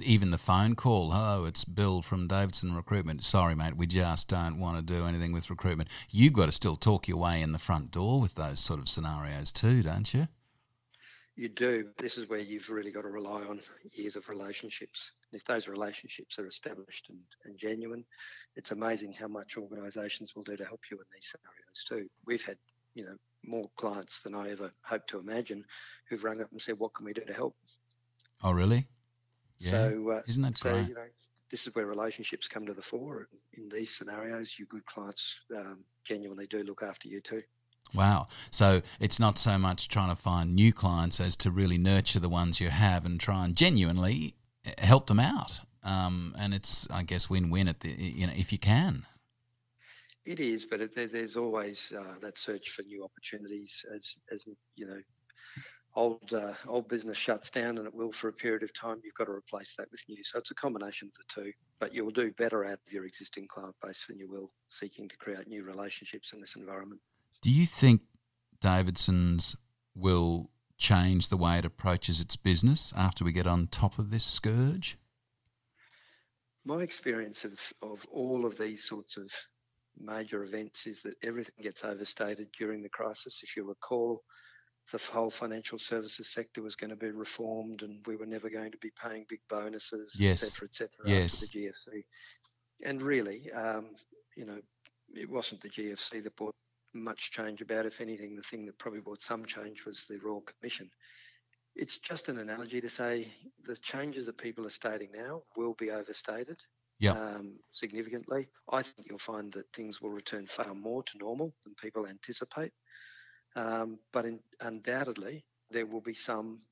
even 0.02 0.30
the 0.30 0.38
phone 0.38 0.74
call, 0.74 1.10
hello, 1.10 1.44
it's 1.44 1.64
Bill 1.64 2.02
from 2.02 2.28
Davidson 2.28 2.74
Recruitment. 2.74 3.22
Sorry, 3.22 3.54
mate, 3.54 3.76
we 3.76 3.86
just 3.86 4.28
don't 4.28 4.58
want 4.58 4.76
to 4.76 4.82
do 4.82 5.06
anything 5.06 5.32
with 5.32 5.50
recruitment. 5.50 5.88
You've 6.10 6.34
got 6.34 6.46
to 6.46 6.52
still 6.52 6.76
talk 6.76 7.08
your 7.08 7.16
way 7.16 7.40
in 7.40 7.52
the 7.52 7.58
front 7.58 7.90
door 7.90 8.20
with 8.20 8.34
those 8.34 8.60
sort 8.60 8.80
of 8.80 8.88
scenarios 8.88 9.52
too, 9.52 9.82
don't 9.82 10.12
you? 10.12 10.28
You 11.34 11.48
do. 11.48 11.88
This 11.98 12.18
is 12.18 12.28
where 12.28 12.40
you've 12.40 12.68
really 12.68 12.90
got 12.90 13.02
to 13.02 13.08
rely 13.08 13.42
on 13.42 13.60
years 13.92 14.16
of 14.16 14.28
relationships. 14.28 15.12
If 15.32 15.44
those 15.44 15.68
relationships 15.68 16.38
are 16.38 16.46
established 16.46 17.08
and, 17.08 17.18
and 17.44 17.58
genuine, 17.58 18.04
it's 18.56 18.70
amazing 18.70 19.12
how 19.12 19.28
much 19.28 19.56
organisations 19.56 20.34
will 20.34 20.42
do 20.42 20.56
to 20.56 20.64
help 20.64 20.80
you 20.90 20.98
in 20.98 21.04
these 21.14 21.30
scenarios 21.30 21.84
too. 21.88 22.10
We've 22.26 22.44
had, 22.44 22.58
you 22.94 23.04
know, 23.04 23.16
more 23.44 23.70
clients 23.76 24.22
than 24.22 24.34
I 24.34 24.50
ever 24.50 24.72
hoped 24.82 25.08
to 25.10 25.18
imagine 25.18 25.64
who've 26.08 26.22
rung 26.22 26.40
up 26.40 26.52
and 26.52 26.60
said, 26.60 26.78
"What 26.78 26.94
can 26.94 27.06
we 27.06 27.12
do 27.12 27.24
to 27.24 27.32
help?" 27.32 27.56
Oh, 28.42 28.52
really? 28.52 28.86
Yeah. 29.58 29.70
So, 29.70 30.10
uh, 30.10 30.22
isn't 30.28 30.42
that 30.42 30.58
so, 30.58 30.72
great? 30.72 30.88
You 30.88 30.94
know, 30.94 31.06
this 31.50 31.66
is 31.66 31.74
where 31.74 31.86
relationships 31.86 32.48
come 32.48 32.66
to 32.66 32.74
the 32.74 32.82
fore. 32.82 33.28
In 33.54 33.68
these 33.68 33.90
scenarios, 33.90 34.54
your 34.58 34.66
good 34.66 34.84
clients 34.86 35.38
um, 35.56 35.84
genuinely 36.04 36.46
do 36.46 36.62
look 36.62 36.82
after 36.82 37.08
you 37.08 37.20
too. 37.20 37.42
Wow. 37.94 38.26
So 38.50 38.82
it's 39.00 39.20
not 39.20 39.38
so 39.38 39.58
much 39.58 39.88
trying 39.88 40.08
to 40.08 40.20
find 40.20 40.54
new 40.54 40.72
clients 40.72 41.20
as 41.20 41.36
to 41.36 41.50
really 41.50 41.78
nurture 41.78 42.20
the 42.20 42.28
ones 42.28 42.60
you 42.60 42.70
have 42.70 43.04
and 43.04 43.20
try 43.20 43.44
and 43.44 43.54
genuinely 43.54 44.34
eh, 44.64 44.72
help 44.78 45.06
them 45.06 45.20
out. 45.20 45.60
Um, 45.84 46.34
and 46.38 46.54
it's, 46.54 46.88
I 46.90 47.02
guess, 47.02 47.28
win-win 47.28 47.66
at 47.68 47.80
the 47.80 47.90
you 47.90 48.26
know 48.26 48.32
if 48.36 48.52
you 48.52 48.58
can. 48.58 49.06
It 50.24 50.38
is, 50.38 50.64
but 50.64 50.80
it, 50.80 50.94
there's 50.94 51.36
always 51.36 51.92
uh, 51.96 52.18
that 52.20 52.38
search 52.38 52.70
for 52.70 52.82
new 52.82 53.04
opportunities 53.04 53.84
as 53.92 54.16
as 54.32 54.44
you 54.76 54.86
know 54.86 55.00
old 55.94 56.32
uh, 56.32 56.54
old 56.66 56.88
business 56.88 57.16
shuts 57.16 57.50
down 57.50 57.78
and 57.78 57.86
it 57.86 57.94
will 57.94 58.12
for 58.12 58.28
a 58.28 58.32
period 58.32 58.62
of 58.62 58.72
time, 58.72 59.00
you've 59.04 59.14
got 59.14 59.24
to 59.24 59.32
replace 59.32 59.74
that 59.78 59.90
with 59.90 60.00
new. 60.08 60.22
So 60.22 60.38
it's 60.38 60.50
a 60.50 60.54
combination 60.54 61.08
of 61.08 61.14
the 61.14 61.42
two. 61.42 61.52
But 61.78 61.94
you'll 61.94 62.10
do 62.10 62.32
better 62.32 62.64
out 62.64 62.78
of 62.86 62.92
your 62.92 63.04
existing 63.04 63.48
client 63.48 63.74
base 63.82 64.04
than 64.08 64.18
you 64.18 64.28
will 64.30 64.50
seeking 64.70 65.08
to 65.08 65.16
create 65.16 65.48
new 65.48 65.64
relationships 65.64 66.32
in 66.32 66.40
this 66.40 66.56
environment. 66.56 67.00
Do 67.42 67.50
you 67.50 67.66
think 67.66 68.02
Davidson's 68.60 69.56
will 69.94 70.50
change 70.82 71.28
the 71.28 71.36
way 71.36 71.58
it 71.58 71.64
approaches 71.64 72.20
its 72.20 72.34
business 72.34 72.92
after 72.96 73.24
we 73.24 73.32
get 73.32 73.46
on 73.46 73.68
top 73.68 73.98
of 73.98 74.10
this 74.10 74.24
scourge? 74.24 74.98
My 76.64 76.82
experience 76.82 77.44
of, 77.44 77.58
of 77.80 78.04
all 78.10 78.44
of 78.44 78.58
these 78.58 78.84
sorts 78.84 79.16
of 79.16 79.30
major 79.98 80.42
events 80.42 80.86
is 80.86 81.02
that 81.02 81.14
everything 81.22 81.54
gets 81.62 81.84
overstated 81.84 82.48
during 82.58 82.82
the 82.82 82.88
crisis. 82.88 83.40
If 83.44 83.56
you 83.56 83.64
recall, 83.64 84.22
the 84.90 84.98
whole 84.98 85.30
financial 85.30 85.78
services 85.78 86.32
sector 86.32 86.62
was 86.62 86.74
going 86.74 86.90
to 86.90 86.96
be 86.96 87.10
reformed 87.10 87.82
and 87.82 88.04
we 88.06 88.16
were 88.16 88.26
never 88.26 88.50
going 88.50 88.72
to 88.72 88.78
be 88.78 88.90
paying 89.00 89.24
big 89.28 89.40
bonuses, 89.48 90.16
yes. 90.18 90.42
et 90.42 90.46
cetera, 90.46 90.68
et 90.68 90.74
cetera, 90.74 91.04
yes. 91.06 91.42
after 91.42 91.46
the 91.46 91.66
GFC. 91.66 92.04
And 92.84 93.00
really, 93.00 93.50
um, 93.52 93.90
you 94.36 94.44
know, 94.44 94.58
it 95.14 95.30
wasn't 95.30 95.60
the 95.60 95.68
GFC 95.68 96.24
that 96.24 96.36
brought 96.36 96.54
much 96.94 97.30
change 97.30 97.60
about. 97.60 97.86
If 97.86 98.00
anything, 98.00 98.36
the 98.36 98.42
thing 98.42 98.66
that 98.66 98.78
probably 98.78 99.00
brought 99.00 99.22
some 99.22 99.44
change 99.44 99.84
was 99.84 100.04
the 100.08 100.18
Royal 100.18 100.42
Commission. 100.42 100.90
It's 101.74 101.96
just 101.96 102.28
an 102.28 102.38
analogy 102.38 102.80
to 102.80 102.88
say 102.88 103.32
the 103.64 103.76
changes 103.76 104.26
that 104.26 104.36
people 104.36 104.66
are 104.66 104.70
stating 104.70 105.08
now 105.14 105.42
will 105.56 105.74
be 105.74 105.90
overstated 105.90 106.58
yep. 106.98 107.16
um, 107.16 107.58
significantly. 107.70 108.48
I 108.70 108.82
think 108.82 109.08
you'll 109.08 109.18
find 109.18 109.52
that 109.54 109.72
things 109.72 110.00
will 110.00 110.10
return 110.10 110.46
far 110.46 110.74
more 110.74 111.02
to 111.02 111.18
normal 111.18 111.54
than 111.64 111.74
people 111.80 112.06
anticipate. 112.06 112.72
Um, 113.56 113.98
but 114.12 114.24
in, 114.24 114.40
undoubtedly, 114.60 115.44
there 115.70 115.86
will 115.86 116.00
be 116.00 116.14
some 116.14 116.62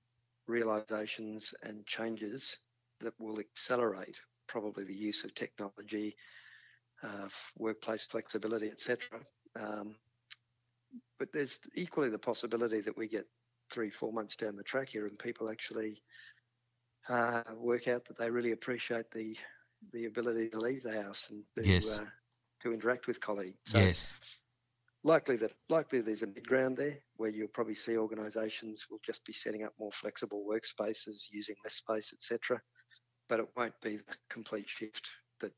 realizations 0.46 1.54
and 1.62 1.86
changes 1.86 2.56
that 3.00 3.14
will 3.18 3.38
accelerate 3.38 4.18
probably 4.46 4.84
the 4.84 4.94
use 4.94 5.24
of 5.24 5.34
technology, 5.34 6.16
uh, 7.02 7.28
workplace 7.56 8.04
flexibility, 8.04 8.68
etc. 8.68 9.20
Um, 9.56 9.94
but 11.20 11.32
there's 11.32 11.58
equally 11.74 12.08
the 12.08 12.18
possibility 12.18 12.80
that 12.80 12.96
we 12.96 13.06
get 13.06 13.26
three, 13.70 13.90
four 13.90 14.12
months 14.12 14.34
down 14.34 14.56
the 14.56 14.64
track 14.64 14.88
here 14.88 15.06
and 15.06 15.16
people 15.18 15.50
actually 15.50 16.02
uh, 17.08 17.42
work 17.56 17.86
out 17.86 18.04
that 18.06 18.18
they 18.18 18.30
really 18.30 18.52
appreciate 18.52 19.08
the 19.12 19.36
the 19.92 20.06
ability 20.06 20.50
to 20.50 20.58
leave 20.58 20.82
the 20.82 21.02
house 21.02 21.28
and 21.30 21.42
to, 21.56 21.66
yes. 21.66 21.98
uh, 21.98 22.04
to 22.62 22.74
interact 22.74 23.06
with 23.06 23.18
colleagues. 23.20 23.56
So 23.66 23.78
yes. 23.78 24.14
Likely 25.02 25.36
that 25.36 25.52
likely 25.70 26.00
there's 26.00 26.22
a 26.22 26.26
mid 26.26 26.46
ground 26.46 26.76
there 26.76 26.98
where 27.16 27.30
you'll 27.30 27.48
probably 27.48 27.74
see 27.74 27.96
organisations 27.96 28.86
will 28.90 29.00
just 29.04 29.24
be 29.24 29.32
setting 29.32 29.62
up 29.64 29.72
more 29.78 29.92
flexible 29.92 30.44
workspaces, 30.46 31.24
using 31.30 31.54
less 31.64 31.74
space, 31.74 32.12
etc. 32.12 32.60
But 33.28 33.40
it 33.40 33.48
won't 33.56 33.80
be 33.82 33.96
the 33.96 34.16
complete 34.28 34.68
shift 34.68 35.08
that 35.40 35.52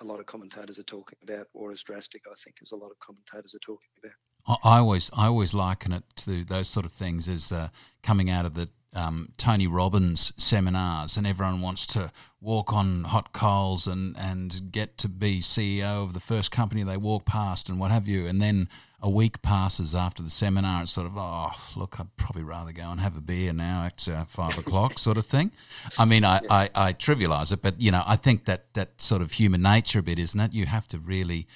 a 0.00 0.04
lot 0.04 0.18
of 0.18 0.26
commentators 0.26 0.80
are 0.80 0.84
talking 0.84 1.18
about, 1.22 1.46
or 1.54 1.70
as 1.70 1.82
drastic, 1.82 2.22
I 2.26 2.34
think, 2.42 2.56
as 2.62 2.72
a 2.72 2.76
lot 2.76 2.90
of 2.90 2.98
commentators 2.98 3.54
are 3.54 3.64
talking 3.64 3.90
about. 4.02 4.14
I 4.46 4.78
always, 4.78 5.10
I 5.16 5.26
always 5.26 5.54
liken 5.54 5.92
it 5.92 6.04
to 6.16 6.44
those 6.44 6.68
sort 6.68 6.84
of 6.84 6.92
things 6.92 7.28
as 7.28 7.52
uh, 7.52 7.68
coming 8.02 8.28
out 8.28 8.44
of 8.44 8.54
the 8.54 8.68
um, 8.94 9.32
Tony 9.38 9.66
Robbins 9.66 10.32
seminars, 10.36 11.16
and 11.16 11.26
everyone 11.26 11.60
wants 11.60 11.86
to 11.88 12.12
walk 12.40 12.72
on 12.72 13.04
hot 13.04 13.32
coals 13.32 13.86
and, 13.86 14.16
and 14.18 14.70
get 14.70 14.98
to 14.98 15.08
be 15.08 15.40
CEO 15.40 16.02
of 16.02 16.12
the 16.12 16.20
first 16.20 16.50
company 16.50 16.82
they 16.82 16.96
walk 16.96 17.24
past 17.24 17.68
and 17.68 17.78
what 17.78 17.90
have 17.90 18.06
you. 18.06 18.26
And 18.26 18.42
then 18.42 18.68
a 19.00 19.08
week 19.08 19.40
passes 19.42 19.94
after 19.94 20.22
the 20.22 20.30
seminar, 20.30 20.82
it's 20.82 20.92
sort 20.92 21.06
of, 21.06 21.16
oh, 21.16 21.52
look, 21.76 21.98
I'd 21.98 22.14
probably 22.16 22.42
rather 22.42 22.72
go 22.72 22.90
and 22.90 23.00
have 23.00 23.16
a 23.16 23.20
beer 23.20 23.52
now 23.52 23.84
at 23.84 24.08
uh, 24.08 24.24
five 24.24 24.58
o'clock, 24.58 24.98
sort 24.98 25.16
of 25.16 25.24
thing. 25.24 25.52
I 25.96 26.04
mean, 26.04 26.24
I, 26.24 26.40
I, 26.50 26.70
I 26.74 26.92
trivialise 26.92 27.52
it, 27.52 27.62
but, 27.62 27.80
you 27.80 27.90
know, 27.90 28.02
I 28.06 28.16
think 28.16 28.44
that, 28.44 28.74
that 28.74 29.00
sort 29.00 29.22
of 29.22 29.32
human 29.32 29.62
nature 29.62 30.00
a 30.00 30.02
bit, 30.02 30.18
isn't 30.18 30.38
it? 30.38 30.52
You 30.52 30.66
have 30.66 30.86
to 30.88 30.98
really 30.98 31.46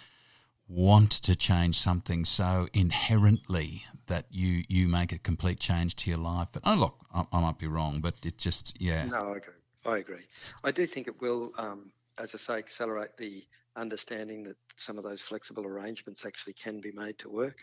want 0.68 1.10
to 1.12 1.36
change 1.36 1.78
something 1.78 2.24
so 2.24 2.68
inherently 2.72 3.84
that 4.08 4.26
you 4.30 4.64
you 4.68 4.88
make 4.88 5.12
a 5.12 5.18
complete 5.18 5.60
change 5.60 5.96
to 5.96 6.10
your 6.10 6.18
life. 6.18 6.48
But 6.52 6.62
oh, 6.64 6.74
look, 6.74 6.96
I, 7.14 7.24
I 7.32 7.40
might 7.40 7.58
be 7.58 7.66
wrong, 7.66 8.00
but 8.00 8.14
it 8.24 8.38
just 8.38 8.80
yeah. 8.80 9.06
No, 9.06 9.32
I 9.32 9.36
agree. 9.36 9.54
I 9.84 9.98
agree. 9.98 10.26
I 10.64 10.72
do 10.72 10.86
think 10.86 11.06
it 11.06 11.20
will, 11.20 11.52
um, 11.58 11.92
as 12.18 12.34
I 12.34 12.38
say, 12.38 12.54
accelerate 12.54 13.16
the 13.16 13.44
understanding 13.76 14.42
that 14.44 14.56
some 14.76 14.98
of 14.98 15.04
those 15.04 15.20
flexible 15.20 15.64
arrangements 15.64 16.24
actually 16.26 16.54
can 16.54 16.80
be 16.80 16.90
made 16.92 17.18
to 17.18 17.28
work. 17.28 17.58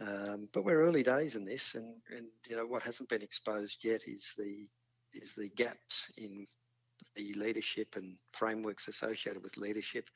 Um, 0.00 0.48
but 0.52 0.64
we're 0.64 0.82
early 0.82 1.02
days 1.02 1.34
in 1.36 1.44
this, 1.44 1.74
and, 1.74 1.94
and 2.16 2.26
you 2.48 2.56
know 2.56 2.66
what 2.66 2.82
hasn't 2.82 3.08
been 3.08 3.22
exposed 3.22 3.78
yet 3.82 4.02
is 4.06 4.32
the 4.36 4.66
is 5.12 5.32
the 5.36 5.48
gaps 5.50 6.10
in 6.16 6.46
the 7.16 7.34
leadership 7.34 7.94
and 7.96 8.16
frameworks 8.32 8.88
associated 8.88 9.42
with 9.42 9.56
leadership 9.56 10.08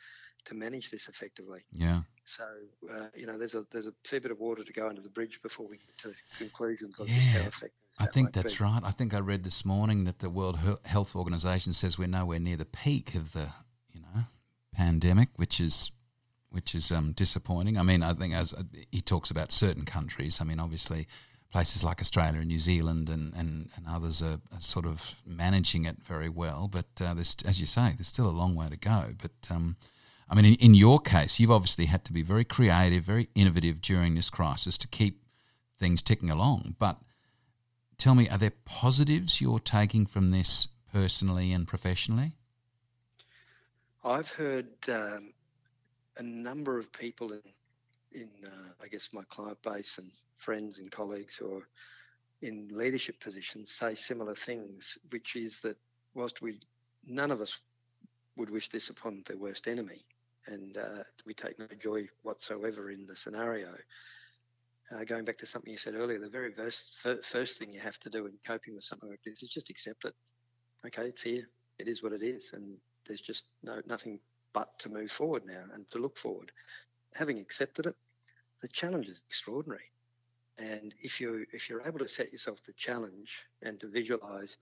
to 0.44 0.54
manage 0.54 0.90
this 0.90 1.08
effectively. 1.08 1.60
Yeah. 1.72 2.02
So 2.24 2.44
uh, 2.90 3.06
you 3.14 3.26
know, 3.26 3.38
there's 3.38 3.54
a 3.54 3.64
there's 3.72 3.86
a 3.86 3.94
fair 4.04 4.20
bit 4.20 4.30
of 4.30 4.38
water 4.38 4.64
to 4.64 4.72
go 4.72 4.88
under 4.88 5.00
the 5.00 5.08
bridge 5.08 5.40
before 5.42 5.66
we 5.66 5.76
get 5.76 5.98
to 5.98 6.12
conclusions 6.38 6.98
on 6.98 7.06
yeah. 7.06 7.14
just 7.14 7.28
how 7.28 7.38
effective. 7.40 7.70
I 8.00 8.06
think 8.06 8.32
that's 8.32 8.58
be. 8.58 8.64
right. 8.64 8.80
I 8.84 8.92
think 8.92 9.12
I 9.12 9.18
read 9.18 9.42
this 9.42 9.64
morning 9.64 10.04
that 10.04 10.20
the 10.20 10.30
World 10.30 10.58
Health 10.84 11.16
Organization 11.16 11.72
says 11.72 11.98
we're 11.98 12.06
nowhere 12.06 12.38
near 12.38 12.56
the 12.56 12.64
peak 12.64 13.14
of 13.14 13.32
the 13.32 13.48
you 13.92 14.00
know 14.00 14.24
pandemic, 14.72 15.30
which 15.36 15.60
is 15.60 15.90
which 16.50 16.74
is 16.74 16.92
um, 16.92 17.12
disappointing. 17.12 17.76
I 17.76 17.82
mean, 17.82 18.02
I 18.02 18.12
think 18.12 18.34
as 18.34 18.52
uh, 18.52 18.62
he 18.90 19.00
talks 19.00 19.30
about 19.30 19.52
certain 19.52 19.84
countries. 19.84 20.40
I 20.40 20.44
mean, 20.44 20.60
obviously. 20.60 21.06
Places 21.50 21.82
like 21.82 22.00
Australia 22.00 22.40
and 22.40 22.48
New 22.48 22.58
Zealand 22.58 23.08
and, 23.08 23.32
and, 23.34 23.70
and 23.74 23.86
others 23.88 24.20
are, 24.22 24.40
are 24.52 24.60
sort 24.60 24.84
of 24.84 25.22
managing 25.24 25.86
it 25.86 25.96
very 26.02 26.28
well, 26.28 26.68
but 26.70 26.86
uh, 27.00 27.14
there's, 27.14 27.36
as 27.46 27.58
you 27.58 27.66
say, 27.66 27.94
there's 27.96 28.08
still 28.08 28.28
a 28.28 28.30
long 28.30 28.54
way 28.54 28.68
to 28.68 28.76
go. 28.76 29.14
But 29.20 29.50
um, 29.50 29.76
I 30.28 30.34
mean, 30.34 30.44
in, 30.44 30.54
in 30.54 30.74
your 30.74 31.00
case, 31.00 31.40
you've 31.40 31.50
obviously 31.50 31.86
had 31.86 32.04
to 32.04 32.12
be 32.12 32.22
very 32.22 32.44
creative, 32.44 33.02
very 33.02 33.28
innovative 33.34 33.80
during 33.80 34.14
this 34.14 34.28
crisis 34.28 34.76
to 34.78 34.88
keep 34.88 35.22
things 35.78 36.02
ticking 36.02 36.30
along. 36.30 36.76
But 36.78 36.98
tell 37.96 38.14
me, 38.14 38.28
are 38.28 38.38
there 38.38 38.52
positives 38.64 39.40
you're 39.40 39.58
taking 39.58 40.04
from 40.04 40.30
this 40.30 40.68
personally 40.92 41.52
and 41.52 41.66
professionally? 41.66 42.32
I've 44.04 44.30
heard 44.30 44.68
um, 44.88 45.32
a 46.16 46.22
number 46.22 46.78
of 46.78 46.92
people 46.92 47.32
in, 47.32 47.42
in 48.12 48.28
uh, 48.44 48.72
I 48.82 48.88
guess, 48.88 49.08
my 49.12 49.22
client 49.30 49.62
base 49.62 49.98
and 49.98 50.10
friends 50.38 50.78
and 50.78 50.90
colleagues 50.90 51.36
who 51.36 51.56
are 51.56 51.68
in 52.42 52.68
leadership 52.70 53.20
positions 53.20 53.72
say 53.72 53.94
similar 53.94 54.34
things, 54.34 54.96
which 55.10 55.36
is 55.36 55.60
that 55.60 55.76
whilst 56.14 56.40
we 56.40 56.60
none 57.06 57.30
of 57.30 57.40
us 57.40 57.58
would 58.36 58.50
wish 58.50 58.68
this 58.68 58.88
upon 58.90 59.22
their 59.26 59.36
worst 59.36 59.66
enemy, 59.66 60.04
and 60.46 60.76
uh, 60.76 61.02
we 61.26 61.34
take 61.34 61.58
no 61.58 61.66
joy 61.80 62.08
whatsoever 62.22 62.90
in 62.90 63.06
the 63.06 63.16
scenario. 63.16 63.68
Uh, 64.90 65.04
going 65.04 65.24
back 65.24 65.36
to 65.36 65.46
something 65.46 65.70
you 65.70 65.78
said 65.78 65.94
earlier, 65.94 66.18
the 66.18 66.30
very 66.30 66.52
first, 66.52 66.92
first 67.22 67.58
thing 67.58 67.72
you 67.72 67.80
have 67.80 67.98
to 67.98 68.08
do 68.08 68.26
in 68.26 68.32
coping 68.46 68.74
with 68.74 68.84
something 68.84 69.10
like 69.10 69.22
this 69.24 69.42
is 69.42 69.50
just 69.50 69.68
accept 69.68 70.04
it. 70.04 70.14
Okay, 70.86 71.08
it's 71.08 71.22
here. 71.22 71.46
It 71.78 71.88
is 71.88 72.02
what 72.02 72.12
it 72.12 72.22
is, 72.22 72.50
and 72.54 72.76
there's 73.06 73.20
just 73.20 73.44
no 73.62 73.80
nothing 73.86 74.20
but 74.52 74.78
to 74.78 74.88
move 74.88 75.10
forward 75.10 75.44
now 75.46 75.64
and 75.74 75.88
to 75.90 75.98
look 75.98 76.16
forward. 76.16 76.50
Having 77.14 77.38
accepted 77.38 77.86
it, 77.86 77.96
the 78.62 78.68
challenge 78.68 79.08
is 79.08 79.20
extraordinary. 79.28 79.90
And 80.58 80.94
if 81.00 81.20
you 81.20 81.46
if 81.52 81.68
you're 81.68 81.86
able 81.86 82.00
to 82.00 82.08
set 82.08 82.32
yourself 82.32 82.62
the 82.64 82.72
challenge 82.72 83.44
and 83.62 83.78
to 83.80 83.88
visualize 83.88 84.56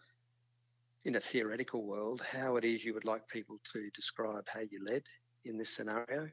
in 1.05 1.15
a 1.15 1.21
theoretical 1.21 1.85
world 1.85 2.21
how 2.21 2.57
it 2.57 2.65
is 2.65 2.85
you 2.85 2.93
would 2.93 3.05
like 3.05 3.27
people 3.29 3.59
to 3.73 3.89
describe 3.95 4.45
how 4.49 4.61
you 4.61 4.85
led 4.85 5.05
in 5.45 5.57
this 5.57 5.71
scenario 5.71 6.29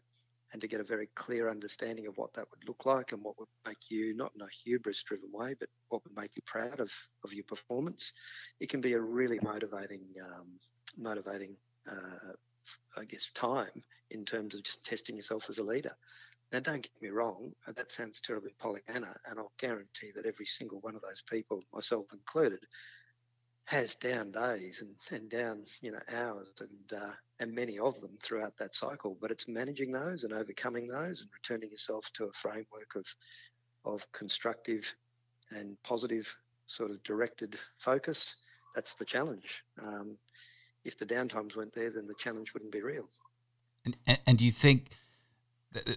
and 0.52 0.62
to 0.62 0.67
get 0.67 0.80
a 0.80 0.84
very 0.84 1.08
clear 1.15 1.49
understanding 1.49 2.08
of 2.08 2.17
what 2.17 2.34
that 2.34 2.47
would 2.52 2.67
look 2.67 2.86
like 2.86 3.12
and 3.12 3.23
what 3.23 3.38
would 3.39 3.47
make 3.65 3.89
you 3.89 4.15
not 4.15 4.32
in 4.36 4.41
a 4.41 4.47
hubris 4.63 5.04
driven 5.04 5.30
way 5.32 5.54
but 5.60 5.69
what 5.89 6.04
would 6.04 6.15
make 6.15 6.32
you 6.36 6.41
proud 6.45 6.80
of, 6.80 6.91
of 7.23 7.34
your 7.34 7.43
performance 7.45 8.13
it 8.60 8.69
can 8.69 8.82
be 8.82 8.93
a 8.93 8.99
really 8.99 9.39
motivating 9.43 10.04
um, 10.23 10.47
motivating 10.97 11.56
uh, 11.89 12.34
I 12.97 13.06
guess 13.06 13.30
time 13.36 13.84
in 14.12 14.26
terms 14.26 14.56
of 14.56 14.63
just 14.63 14.84
testing 14.84 15.17
yourself 15.17 15.49
as 15.49 15.60
a 15.60 15.63
leader 15.63 15.95
now, 16.54 16.60
don't 16.60 16.84
get 16.84 17.02
me 17.02 17.10
wrong, 17.10 17.52
uh, 17.68 17.72
that 17.72 17.92
sounds 17.92 18.20
terribly 18.20 18.54
Pollyanna, 18.60 19.16
and 19.28 19.39
I'll 19.39 19.52
guarantee 19.58 20.12
that 20.16 20.28
every 20.28 20.46
single 20.46 20.80
one 20.82 20.96
of 20.96 21.02
those 21.02 21.24
people, 21.28 21.63
myself 21.74 22.06
included, 22.13 22.60
has 23.66 23.96
down 23.96 24.32
days 24.32 24.84
and, 24.84 24.94
and 25.10 25.30
down 25.30 25.63
you 25.82 25.92
know 25.92 26.00
hours 26.13 26.52
and 26.60 27.00
uh, 27.02 27.13
and 27.39 27.56
many 27.56 27.80
of 27.80 28.00
them 28.02 28.12
throughout 28.22 28.56
that 28.58 28.76
cycle. 28.76 29.18
But 29.20 29.32
it's 29.32 29.48
managing 29.48 29.92
those 29.92 30.24
and 30.24 30.34
overcoming 30.34 30.88
those 30.88 31.22
and 31.22 31.30
returning 31.34 31.72
yourself 31.72 32.08
to 32.16 32.26
a 32.26 32.34
framework 32.34 32.96
of 32.96 33.06
of 33.86 34.06
constructive 34.12 34.86
and 35.50 35.82
positive 35.82 36.28
sort 36.68 36.92
of 36.92 37.02
directed 37.04 37.58
focus. 37.80 38.36
That's 38.76 38.96
the 38.96 39.06
challenge. 39.06 39.63
Um, 39.82 40.18
if 40.84 40.98
the 40.98 41.06
downtimes 41.06 41.56
weren't 41.56 41.74
there, 41.74 41.89
then 41.89 42.06
the 42.06 42.16
challenge 42.16 42.54
wouldn't 42.54 42.72
be 42.72 42.82
real. 42.82 43.08
And, 43.86 43.96
and, 44.06 44.20
and 44.28 44.38
do 44.38 44.46
you 44.46 44.52
think? 44.52 44.89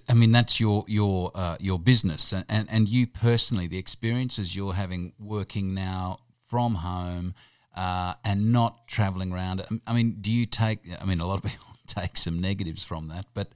I 0.09 0.15
mean, 0.15 0.33
that's 0.33 0.61
your 0.61 0.85
your 0.87 1.31
uh, 1.35 1.57
your 1.61 1.79
business, 1.79 2.33
and, 2.33 2.45
and 2.49 2.69
and 2.71 2.89
you 2.89 3.07
personally, 3.07 3.67
the 3.67 3.79
experiences 3.79 4.57
you're 4.57 4.75
having 4.75 5.13
working 5.19 5.75
now 5.75 6.21
from 6.47 6.77
home, 6.77 7.35
uh, 7.75 8.15
and 8.25 8.53
not 8.53 8.89
traveling 8.89 9.33
around. 9.33 9.65
I 9.87 9.93
mean, 9.93 10.17
do 10.21 10.31
you 10.31 10.47
take? 10.47 10.81
I 11.01 11.05
mean, 11.05 11.21
a 11.21 11.27
lot 11.27 11.45
of 11.45 11.51
people 11.51 11.77
take 11.87 12.17
some 12.17 12.41
negatives 12.41 12.85
from 12.85 13.09
that, 13.09 13.27
but 13.35 13.49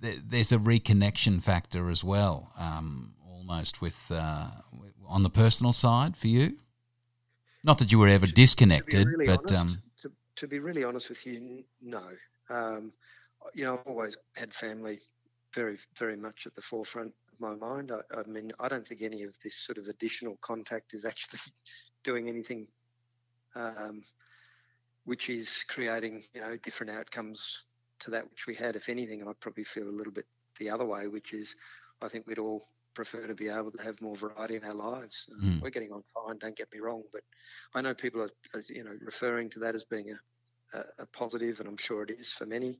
there's 0.00 0.50
a 0.50 0.58
reconnection 0.58 1.42
factor 1.42 1.88
as 1.90 2.02
well, 2.02 2.52
um, 2.58 3.14
almost 3.24 3.80
with 3.80 4.10
uh, 4.10 4.48
on 5.06 5.22
the 5.22 5.30
personal 5.30 5.72
side 5.72 6.16
for 6.16 6.28
you. 6.28 6.58
Not 7.64 7.78
that 7.78 7.92
you 7.92 7.98
were 7.98 8.08
ever 8.08 8.26
disconnected, 8.26 9.06
really 9.06 9.26
but 9.26 9.38
honest, 9.38 9.54
um, 9.54 9.82
to, 10.00 10.10
to 10.36 10.48
be 10.48 10.58
really 10.58 10.82
honest 10.82 11.08
with 11.08 11.24
you, 11.24 11.62
no. 11.80 12.02
Um, 12.50 12.92
you 13.54 13.64
know, 13.64 13.74
I've 13.74 13.86
always 13.86 14.16
had 14.34 14.52
family 14.52 15.00
very, 15.54 15.78
very 15.98 16.16
much 16.16 16.46
at 16.46 16.54
the 16.54 16.62
forefront 16.62 17.12
of 17.32 17.40
my 17.40 17.54
mind. 17.54 17.92
I, 17.92 18.20
I 18.20 18.24
mean, 18.24 18.52
I 18.58 18.68
don't 18.68 18.86
think 18.86 19.02
any 19.02 19.22
of 19.22 19.34
this 19.42 19.54
sort 19.54 19.78
of 19.78 19.86
additional 19.86 20.36
contact 20.40 20.94
is 20.94 21.04
actually 21.04 21.40
doing 22.04 22.28
anything 22.28 22.66
um, 23.54 24.02
which 25.04 25.28
is 25.28 25.64
creating, 25.68 26.24
you 26.34 26.40
know, 26.40 26.56
different 26.56 26.92
outcomes 26.92 27.62
to 28.00 28.10
that 28.10 28.28
which 28.30 28.46
we 28.46 28.54
had. 28.54 28.76
If 28.76 28.88
anything, 28.88 29.26
I 29.26 29.32
probably 29.40 29.64
feel 29.64 29.88
a 29.88 29.90
little 29.90 30.12
bit 30.12 30.26
the 30.58 30.70
other 30.70 30.84
way, 30.84 31.06
which 31.08 31.32
is 31.32 31.54
I 32.00 32.08
think 32.08 32.26
we'd 32.26 32.38
all 32.38 32.68
prefer 32.94 33.26
to 33.26 33.34
be 33.34 33.48
able 33.48 33.70
to 33.70 33.82
have 33.82 34.00
more 34.00 34.16
variety 34.16 34.56
in 34.56 34.64
our 34.64 34.74
lives. 34.74 35.26
Mm. 35.42 35.62
We're 35.62 35.70
getting 35.70 35.92
on 35.92 36.02
fine, 36.14 36.38
don't 36.38 36.56
get 36.56 36.72
me 36.72 36.80
wrong, 36.80 37.02
but 37.12 37.22
I 37.74 37.80
know 37.80 37.94
people 37.94 38.22
are, 38.22 38.30
you 38.68 38.84
know, 38.84 38.92
referring 39.00 39.48
to 39.50 39.60
that 39.60 39.74
as 39.74 39.84
being 39.84 40.10
a, 40.10 40.78
a, 40.78 40.84
a 41.00 41.06
positive, 41.06 41.60
and 41.60 41.68
I'm 41.68 41.78
sure 41.78 42.02
it 42.02 42.10
is 42.10 42.30
for 42.30 42.46
many. 42.46 42.78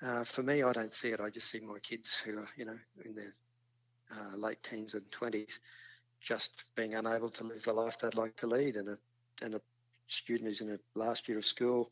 Uh, 0.00 0.24
for 0.24 0.42
me, 0.42 0.62
I 0.62 0.72
don't 0.72 0.94
see 0.94 1.08
it. 1.08 1.20
I 1.20 1.30
just 1.30 1.50
see 1.50 1.60
my 1.60 1.78
kids 1.80 2.16
who 2.24 2.38
are, 2.38 2.48
you 2.56 2.64
know, 2.64 2.78
in 3.04 3.14
their 3.14 3.34
uh, 4.14 4.36
late 4.36 4.62
teens 4.62 4.94
and 4.94 5.10
20s, 5.10 5.58
just 6.20 6.50
being 6.76 6.94
unable 6.94 7.30
to 7.30 7.44
live 7.44 7.64
the 7.64 7.72
life 7.72 7.98
they'd 8.00 8.14
like 8.14 8.36
to 8.36 8.46
lead, 8.46 8.76
and 8.76 8.88
a, 8.88 8.98
and 9.42 9.54
a 9.54 9.60
student 10.08 10.48
who's 10.48 10.60
in 10.60 10.70
a 10.70 10.78
last 10.98 11.28
year 11.28 11.38
of 11.38 11.44
school 11.44 11.90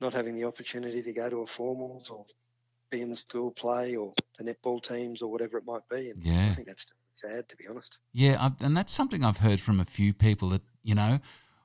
not 0.00 0.14
having 0.14 0.34
the 0.34 0.44
opportunity 0.44 1.02
to 1.02 1.12
go 1.12 1.28
to 1.28 1.40
a 1.42 1.46
formals 1.46 2.10
or 2.10 2.24
be 2.90 3.02
in 3.02 3.10
the 3.10 3.16
school 3.16 3.50
play 3.50 3.96
or 3.96 4.14
the 4.38 4.44
netball 4.44 4.82
teams 4.82 5.22
or 5.22 5.30
whatever 5.30 5.58
it 5.58 5.64
might 5.66 5.86
be. 5.88 6.10
And 6.10 6.22
yeah. 6.22 6.48
I 6.50 6.54
think 6.54 6.66
that's 6.66 6.86
sad, 7.12 7.48
to 7.48 7.56
be 7.56 7.66
honest. 7.68 7.98
Yeah, 8.12 8.36
I've, 8.40 8.60
and 8.60 8.76
that's 8.76 8.92
something 8.92 9.22
I've 9.22 9.38
heard 9.38 9.60
from 9.60 9.78
a 9.78 9.84
few 9.84 10.12
people 10.12 10.48
that, 10.50 10.62
you 10.82 10.94
know, 10.94 11.20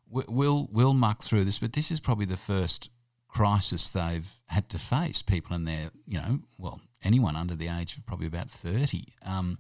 we'll, 0.10 0.68
we'll 0.72 0.94
muck 0.94 1.24
through 1.24 1.46
this, 1.46 1.60
but 1.60 1.74
this 1.74 1.92
is 1.92 2.00
probably 2.00 2.26
the 2.26 2.38
first 2.38 2.90
crisis 3.36 3.90
they've 3.90 4.32
had 4.48 4.70
to 4.70 4.80
face. 4.80 5.22
People 5.22 5.56
in 5.56 5.66
their, 5.66 5.90
you 6.08 6.18
know, 6.18 6.40
well, 6.58 6.80
anyone 7.04 7.36
under 7.36 7.56
the 7.56 7.68
age 7.68 7.98
of 7.98 8.06
probably 8.06 8.28
about 8.28 8.50
30. 8.50 9.08
Um, 9.26 9.60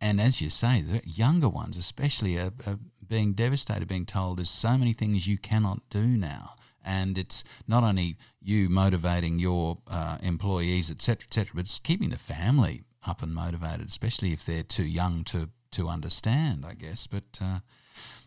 and 0.00 0.20
as 0.20 0.40
you 0.40 0.50
say, 0.50 0.82
the 0.82 1.02
younger 1.04 1.48
ones 1.48 1.76
especially 1.76 2.38
are, 2.38 2.52
are 2.64 2.78
being 3.06 3.32
devastated, 3.32 3.88
being 3.88 4.06
told 4.06 4.38
there's 4.38 4.50
so 4.50 4.78
many 4.78 4.92
things 4.92 5.26
you 5.26 5.36
cannot 5.36 5.80
do 5.90 6.06
now 6.06 6.54
and 6.84 7.18
it's 7.18 7.44
not 7.66 7.82
only 7.82 8.16
you 8.40 8.68
motivating 8.70 9.38
your 9.38 9.78
uh, 9.88 10.16
employees, 10.22 10.90
etc., 10.90 11.24
etc., 11.24 11.52
but 11.54 11.64
it's 11.64 11.78
keeping 11.78 12.10
the 12.10 12.18
family 12.18 12.84
up 13.06 13.22
and 13.22 13.34
motivated, 13.34 13.88
especially 13.88 14.32
if 14.32 14.44
they're 14.44 14.62
too 14.62 14.84
young 14.84 15.24
to 15.24 15.50
to 15.70 15.88
understand, 15.88 16.64
I 16.64 16.72
guess. 16.74 17.06
But 17.06 17.38
uh, 17.42 17.58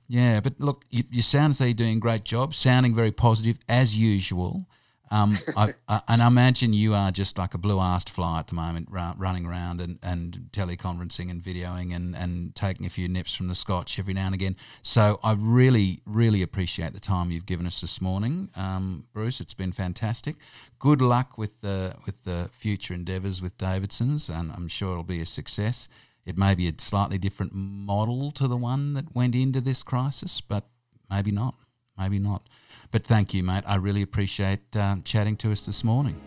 yeah, 0.07 0.41
but 0.41 0.59
look, 0.59 0.85
you, 0.91 1.05
you 1.09 1.23
sound 1.23 1.51
as 1.51 1.57
though 1.57 1.65
you're 1.65 1.73
doing 1.73 1.97
a 1.97 2.01
great 2.01 2.23
job, 2.23 2.53
sounding 2.53 2.93
very 2.93 3.11
positive 3.11 3.57
as 3.67 3.95
usual. 3.95 4.67
Um, 5.11 5.37
I, 5.57 5.73
I, 5.89 6.01
and 6.07 6.23
I 6.23 6.27
imagine 6.27 6.71
you 6.71 6.95
are 6.95 7.11
just 7.11 7.37
like 7.37 7.53
a 7.53 7.57
blue-assed 7.57 8.09
fly 8.09 8.39
at 8.39 8.47
the 8.47 8.55
moment, 8.55 8.87
running 8.89 9.45
around 9.45 9.81
and, 9.81 9.99
and 10.01 10.49
teleconferencing 10.53 11.29
and 11.29 11.43
videoing 11.43 11.93
and, 11.93 12.15
and 12.15 12.55
taking 12.55 12.85
a 12.85 12.89
few 12.89 13.09
nips 13.09 13.35
from 13.35 13.49
the 13.49 13.55
scotch 13.55 13.99
every 13.99 14.13
now 14.13 14.27
and 14.27 14.33
again. 14.33 14.55
So 14.81 15.19
I 15.21 15.33
really, 15.37 15.99
really 16.05 16.41
appreciate 16.41 16.93
the 16.93 17.01
time 17.01 17.29
you've 17.29 17.45
given 17.45 17.67
us 17.67 17.81
this 17.81 17.99
morning, 18.01 18.49
um, 18.55 19.05
Bruce. 19.13 19.41
It's 19.41 19.53
been 19.53 19.73
fantastic. 19.73 20.37
Good 20.79 21.01
luck 21.01 21.37
with 21.37 21.59
the 21.59 21.95
with 22.05 22.23
the 22.23 22.49
future 22.51 22.93
endeavours 22.93 23.41
with 23.41 23.57
Davidson's, 23.57 24.29
and 24.29 24.51
I'm 24.51 24.67
sure 24.69 24.91
it'll 24.93 25.03
be 25.03 25.21
a 25.21 25.25
success. 25.25 25.89
It 26.25 26.37
may 26.37 26.55
be 26.55 26.67
a 26.67 26.73
slightly 26.77 27.17
different 27.17 27.53
model 27.53 28.31
to 28.31 28.47
the 28.47 28.57
one 28.57 28.93
that 28.93 29.13
went 29.13 29.35
into 29.35 29.59
this 29.59 29.83
crisis, 29.83 30.39
but 30.39 30.67
maybe 31.09 31.31
not. 31.31 31.55
Maybe 31.97 32.19
not. 32.19 32.43
But 32.91 33.05
thank 33.05 33.33
you, 33.33 33.43
mate. 33.43 33.63
I 33.65 33.75
really 33.75 34.01
appreciate 34.01 34.75
um, 34.75 35.01
chatting 35.03 35.37
to 35.37 35.51
us 35.51 35.65
this 35.65 35.83
morning. 35.83 36.21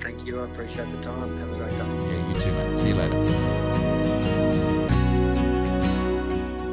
Thank 0.00 0.24
you. 0.24 0.40
I 0.40 0.44
appreciate 0.44 0.90
the 0.92 1.02
time. 1.02 1.36
Have 1.38 1.50
a 1.50 1.56
great 1.56 1.70
day. 1.70 1.76
Yeah, 1.76 2.28
you 2.32 2.40
too, 2.40 2.52
mate. 2.52 2.78
See 2.78 2.88
you 2.88 2.94
later. 2.94 4.36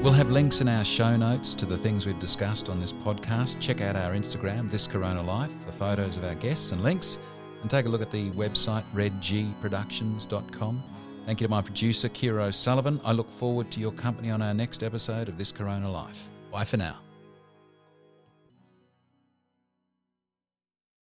We'll 0.03 0.11
have 0.11 0.29
links 0.29 0.59
in 0.59 0.67
our 0.67 0.83
show 0.83 1.15
notes 1.15 1.53
to 1.55 1.65
the 1.65 1.77
things 1.77 2.05
we've 2.05 2.19
discussed 2.19 2.67
on 2.69 2.79
this 2.79 2.91
podcast. 2.91 3.59
Check 3.61 3.79
out 3.79 3.95
our 3.95 4.11
Instagram, 4.11 4.69
This 4.69 4.85
Corona 4.85 5.23
Life, 5.23 5.63
for 5.63 5.71
photos 5.71 6.17
of 6.17 6.25
our 6.25 6.35
guests 6.35 6.73
and 6.73 6.83
links. 6.83 7.19
And 7.61 7.71
take 7.71 7.85
a 7.85 7.89
look 7.89 8.01
at 8.01 8.11
the 8.11 8.29
website, 8.31 8.83
redgproductions.com. 8.93 10.83
Thank 11.25 11.39
you 11.39 11.47
to 11.47 11.51
my 11.51 11.61
producer, 11.61 12.09
Kira 12.09 12.53
Sullivan. 12.53 12.99
I 13.05 13.13
look 13.13 13.31
forward 13.31 13.71
to 13.71 13.79
your 13.79 13.93
company 13.93 14.29
on 14.29 14.41
our 14.41 14.53
next 14.53 14.83
episode 14.83 15.29
of 15.29 15.37
This 15.37 15.53
Corona 15.53 15.89
Life. 15.89 16.29
Bye 16.51 16.65
for 16.65 16.75
now. 16.75 17.02